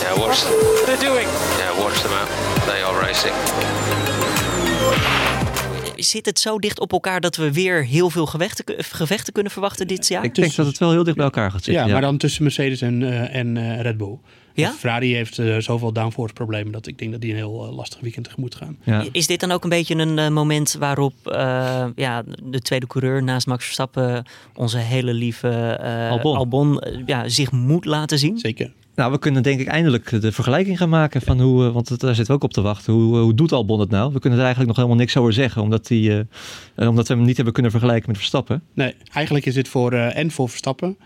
[0.02, 0.42] Yeah, watch.
[0.42, 1.28] What are they doing?
[1.58, 2.28] Yeah, watch them out.
[2.66, 3.34] They are racing.
[6.04, 9.86] Zit het zo dicht op elkaar dat we weer heel veel gevechten, gevechten kunnen verwachten
[9.86, 10.24] dit jaar?
[10.24, 11.92] Ik denk dat het wel heel dicht bij elkaar gaat Ja, zitten.
[11.92, 14.18] maar dan tussen Mercedes en, eh, en eh, Red Bull.
[14.54, 14.70] Ja?
[14.72, 18.24] Ferrari heeft eh, zoveel downforce problemen dat ik denk dat die een heel lastig weekend
[18.24, 18.76] tegemoet gaan.
[18.82, 19.04] Ja.
[19.12, 23.46] Is dit dan ook een beetje een moment waarop eh, ja, de tweede coureur naast
[23.46, 25.48] Max Verstappen, onze hele lieve
[25.80, 26.36] eh, Albon.
[26.36, 28.38] Albon, ja, zich moet laten zien?
[28.38, 28.72] Zeker.
[28.94, 32.14] Nou, we kunnen denk ik eindelijk de vergelijking gaan maken van hoe, eh, want daar
[32.14, 32.92] zitten we ook op te wachten.
[32.92, 34.12] Hoe, eh, hoe doet Albon het nou?
[34.12, 36.26] We kunnen er eigenlijk nog helemaal niks over zeggen, omdat, die,
[36.74, 38.62] eh, omdat we hem niet hebben kunnen vergelijken met Verstappen.
[38.74, 40.96] Nee, eigenlijk is dit voor en voor Verstappen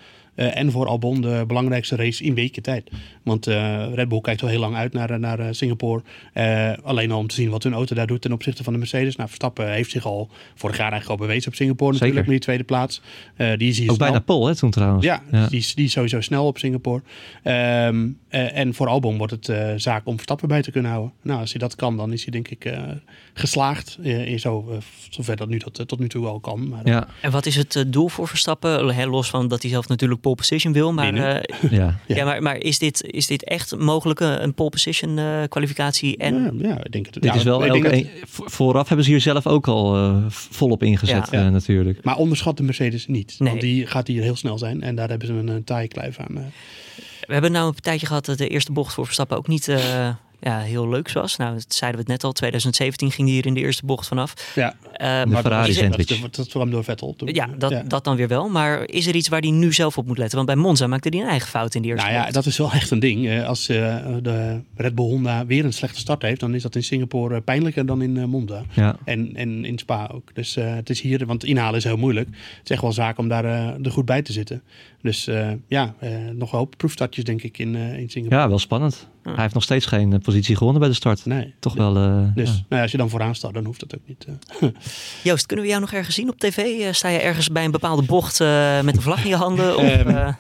[0.47, 2.91] en voor Albon de belangrijkste race in weken tijd.
[3.23, 6.03] Want eh, Red Bull kijkt al heel lang uit naar, naar eh, Singapore.
[6.33, 8.79] Eh, alleen al om te zien wat hun auto daar doet ten opzichte van de
[8.79, 9.17] Mercedes.
[9.17, 12.33] Nou, Verstappen heeft zich al vorig jaar eigenlijk al bewezen op Singapore natuurlijk Zeker.
[12.33, 13.03] met die tweede plaats.
[13.37, 14.09] Eh, die is hier Ook snel.
[14.09, 15.05] bijna Pol, hè, toen trouwens.
[15.05, 17.03] Ja, Die, is, die is sowieso snel op Singapore.
[17.43, 21.13] Ehm, eh, en voor Albon wordt het eh, zaak om Verstappen bij te kunnen houden.
[21.23, 22.83] Nou, als hij dat kan, dan is hij denk ik eh,
[23.35, 23.99] geslaagd.
[24.03, 24.79] eh, in zo,
[25.11, 26.69] zover dat nu dat tot nu toe al kan.
[26.69, 29.07] Maar, Ja, En wat is het doel voor Verstappen?
[29.09, 30.93] Los van dat hij zelf natuurlijk pole position wil.
[30.93, 32.01] Maar, eh, ja.
[32.07, 32.17] Ja.
[32.17, 32.25] ja.
[32.25, 36.17] maar, maar is, dit, is dit echt mogelijk een pole position eh, kwalificatie?
[36.17, 37.15] En ja, ja, ik denk het.
[37.15, 40.17] Dit ja, is wel elke dat- een- vooraf hebben ze hier zelf ook al eh,
[40.29, 41.45] volop ingezet Ja.
[41.47, 42.05] eh, natuurlijk.
[42.05, 43.35] Maar onderschat de Mercedes niet.
[43.39, 43.49] Nee.
[43.49, 44.83] Want die gaat hier heel snel zijn.
[44.83, 46.53] En daar hebben ze een, een taaie kluif aan.
[47.29, 50.09] We hebben nou een tijdje gehad dat de eerste bocht voor Verstappen ook niet eh,
[50.41, 51.37] ja, heel leuk was.
[51.37, 52.33] Nou, dat zeiden we het net al.
[52.33, 54.53] 2017 ging hij hier in de eerste bocht vanaf.
[54.55, 56.21] Ja, Eh, De maar Ferrari is er- dat, sandwich.
[56.21, 57.15] dat, dat kwam door Vettel.
[57.17, 58.49] Toen- Ja, dat, dat dan weer wel.
[58.49, 60.37] Maar is er iets waar hij nu zelf op moet letten?
[60.37, 62.35] Want bij Monza maakte hij een eigen fout in de eerste Nou ja, bocht.
[62.35, 63.29] dat is wel echt een ding.
[63.29, 63.77] Eh, Als eh,
[64.23, 67.87] de Red Bull Honda weer een slechte start heeft, dan is dat in Singapore pijnlijker
[67.87, 68.63] dan in eh, Monza.
[68.73, 68.97] Ja.
[69.05, 70.35] En, en in Spa ook.
[70.35, 72.29] Dus eh, het is hier, want inhalen is heel moeilijk.
[72.29, 74.63] Het is echt wel zaak om daar eh, er goed bij te zitten.
[75.03, 78.41] Dus eh, ja, eh, nog een hoop proefstartjes denk ik in, eh, in Singapore.
[78.41, 79.09] ja, wel spannend.
[79.23, 81.27] Hij heeft nog steeds geen positie gewonnen bij de start.
[81.27, 81.55] Nee.
[81.61, 81.97] Toch wel.
[81.97, 82.55] eh, Dus ja.
[82.55, 84.27] nou ja, als je dan vooraan staat, dan hoeft dat ook niet.
[84.61, 84.69] eh.
[85.25, 86.57] Joost, kunnen we jou nog ergens zien op tv?
[86.81, 89.77] Eh, sta je ergens bij een bepaalde bocht eh, met een vlag in je handen?
[89.79, 90.35] Of, Ehm, eh,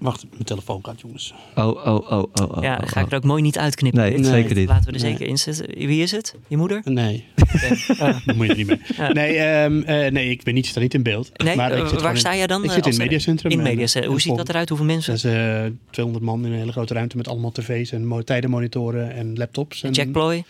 [0.00, 1.34] Wacht, mijn telefoon gaat, jongens.
[1.54, 2.22] Oh, oh, oh, oh,
[2.56, 2.62] oh.
[2.62, 3.12] ja, oh, ga ik oh.
[3.12, 4.00] er ook mooi niet uitknippen.
[4.00, 4.68] Nee, zeker niet.
[4.68, 5.10] Laten we er Nee.
[5.10, 5.66] zeker in zetten.
[5.86, 6.34] Wie is het?
[6.48, 6.80] Je moeder?
[6.84, 7.24] Nee,
[7.98, 8.26] Ah.
[8.36, 8.80] moet je niet mee.
[8.96, 9.12] Ja.
[9.12, 11.30] Nee, ehm, eh, nee, ik ben niet, sta niet in beeld.
[11.44, 12.62] Nee, maar ik eh, zit waar sta jij dan?
[12.64, 13.52] Ik eh, zit in het mediacentrum.
[13.52, 14.10] In en, mediacentrum.
[14.12, 14.68] Hoe ziet dat eruit?
[14.68, 15.12] Hoeveel mensen?
[15.12, 18.22] Dat is eh, 200 man in een hele grote ruimte met allemaal tv's en mo-
[18.22, 19.82] tijdenmonitoren en laptops.
[19.82, 20.44] En Jack Ploy?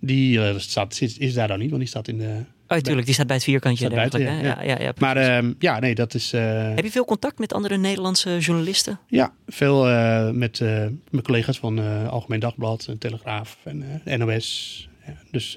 [0.00, 2.44] Die staat, is, is daar dan niet, want die staat in de...
[2.72, 3.04] Oh, tuurlijk.
[3.06, 3.90] Die staat bij het vierkantje.
[3.90, 4.40] buiten, hè?
[4.48, 6.32] ja, ja, ja, Maar ehm, ja, nee, dat is...
[6.32, 8.98] eh, Heb je veel contact met andere Nederlandse journalisten?
[9.06, 10.68] Ja, veel eh, met eh,
[11.10, 14.88] mijn collega's van Algemeen Dagblad, Telegraaf en NOS.
[15.06, 15.56] Ja, dus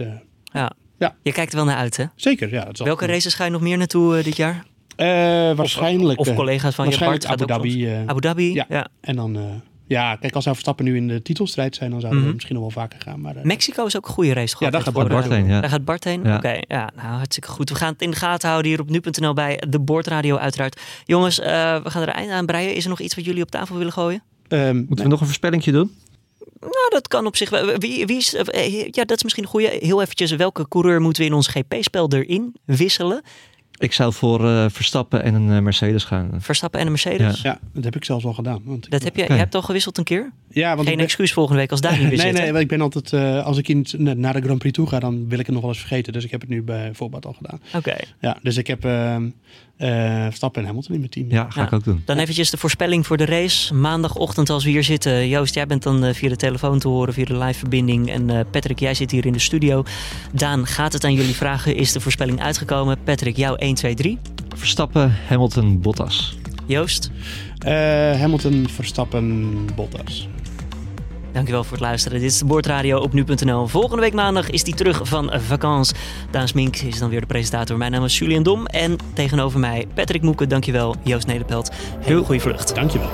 [0.54, 0.72] Ja.
[0.98, 1.16] Ja.
[1.22, 2.06] Je kijkt er wel naar uit, hè?
[2.16, 2.64] zeker, ja.
[2.64, 4.64] Dat is Welke altijd- races ga je nog meer naartoe dit jaar?
[5.56, 6.20] Waarschijnlijk.
[6.20, 7.88] Of collega's van je Bart Abu Dhabi.
[8.06, 8.54] Abu Dhabi?
[8.54, 8.66] ja.
[8.70, 8.88] ja.
[9.02, 12.30] En dan Ja, kijk, als zou Verstappen nu in de titelstrijd zijn, dan zouden Mhm.
[12.30, 13.22] we misschien nog wel vaker gaan.
[13.22, 14.56] Maar, eh, Mexico is ook een goede race.
[14.60, 15.62] Ja, daar gehad gaat Bart heen, ja.
[15.62, 16.24] Daar gaat Bart heen?
[16.24, 16.36] Ja.
[16.36, 17.70] Oké, ja, nou hartstikke goed.
[17.70, 20.82] We gaan het in de gaten houden hier op nu.nl bij de Boordradio uiteraard.
[21.06, 22.76] Jongens, eh, we gaan er een eind aan breien.
[22.76, 24.24] Is er nog iets wat jullie op tafel willen gooien?
[24.48, 25.92] ehm, Moeten we nog een voorspellingje doen?
[26.60, 27.78] Nou, dat kan op zich wel.
[27.78, 29.78] Wie, wie is, eh, ja, dat is misschien een goede.
[29.80, 33.22] Heel eventjes, welke coureur moeten we in ons GP-spel erin wisselen?
[33.78, 36.30] Ik zou voor eh, Verstappen en een eh, Mercedes gaan.
[36.38, 37.42] Verstappen en een Mercedes?
[37.42, 38.62] ja, dat heb ik zelfs al gedaan.
[38.64, 40.32] Want ik- Dat heb je, je hebt al gewisseld een keer?
[40.50, 42.34] ja, want Geen ben- excuus volgende week als daar niet weer nee, zit.
[42.42, 44.88] nee, want ik ben altijd, eh, als ik in, na- naar de Grand Prix toe
[44.88, 46.14] ga, dan wil ik het nog wel eens vergeten.
[46.14, 47.60] Dus ik heb het nu bijvoorbeeld al gedaan.
[47.76, 49.32] Oké, Ja, dus ik heb ehm eh,
[50.26, 51.26] Verstappen en Hamilton in mijn team.
[51.30, 51.68] Ja, ga Ja.
[51.68, 52.02] ik ook doen.
[52.06, 53.74] dan eventjes de voorspelling voor de race.
[53.74, 55.28] Maandagochtend als we hier zitten.
[55.28, 58.10] Joost, jij bent dan eh, via de telefoon te horen, via de live verbinding.
[58.12, 59.84] En eh, Patrick, jij zit hier in de studio.
[60.32, 61.76] Daan, gaat het aan jullie vragen?
[61.76, 62.98] Is de voorspelling uitgekomen?
[63.04, 64.18] Patrick, jou 1, 2, 3.
[64.56, 66.38] Verstappen, Hamilton, Bottas.
[66.68, 67.12] Joost,
[67.60, 67.72] Eh,
[68.20, 70.28] Hamilton, Verstappen, Bottas.
[71.34, 72.20] Dankjewel voor het luisteren.
[72.20, 73.68] Dit is de Boordradio op nu.nl.
[73.68, 75.96] Volgende week maandag is die terug van vakantie.
[76.32, 77.78] Daan Smink is dan weer de presentator.
[77.78, 78.66] Mijn naam is Julian Dom.
[78.66, 80.96] En tegenover mij Patrick Moeken, dankjewel.
[81.04, 81.72] Joost Nederpelt.
[82.00, 82.76] Heel goede vlucht.
[82.76, 83.10] Dankjewel.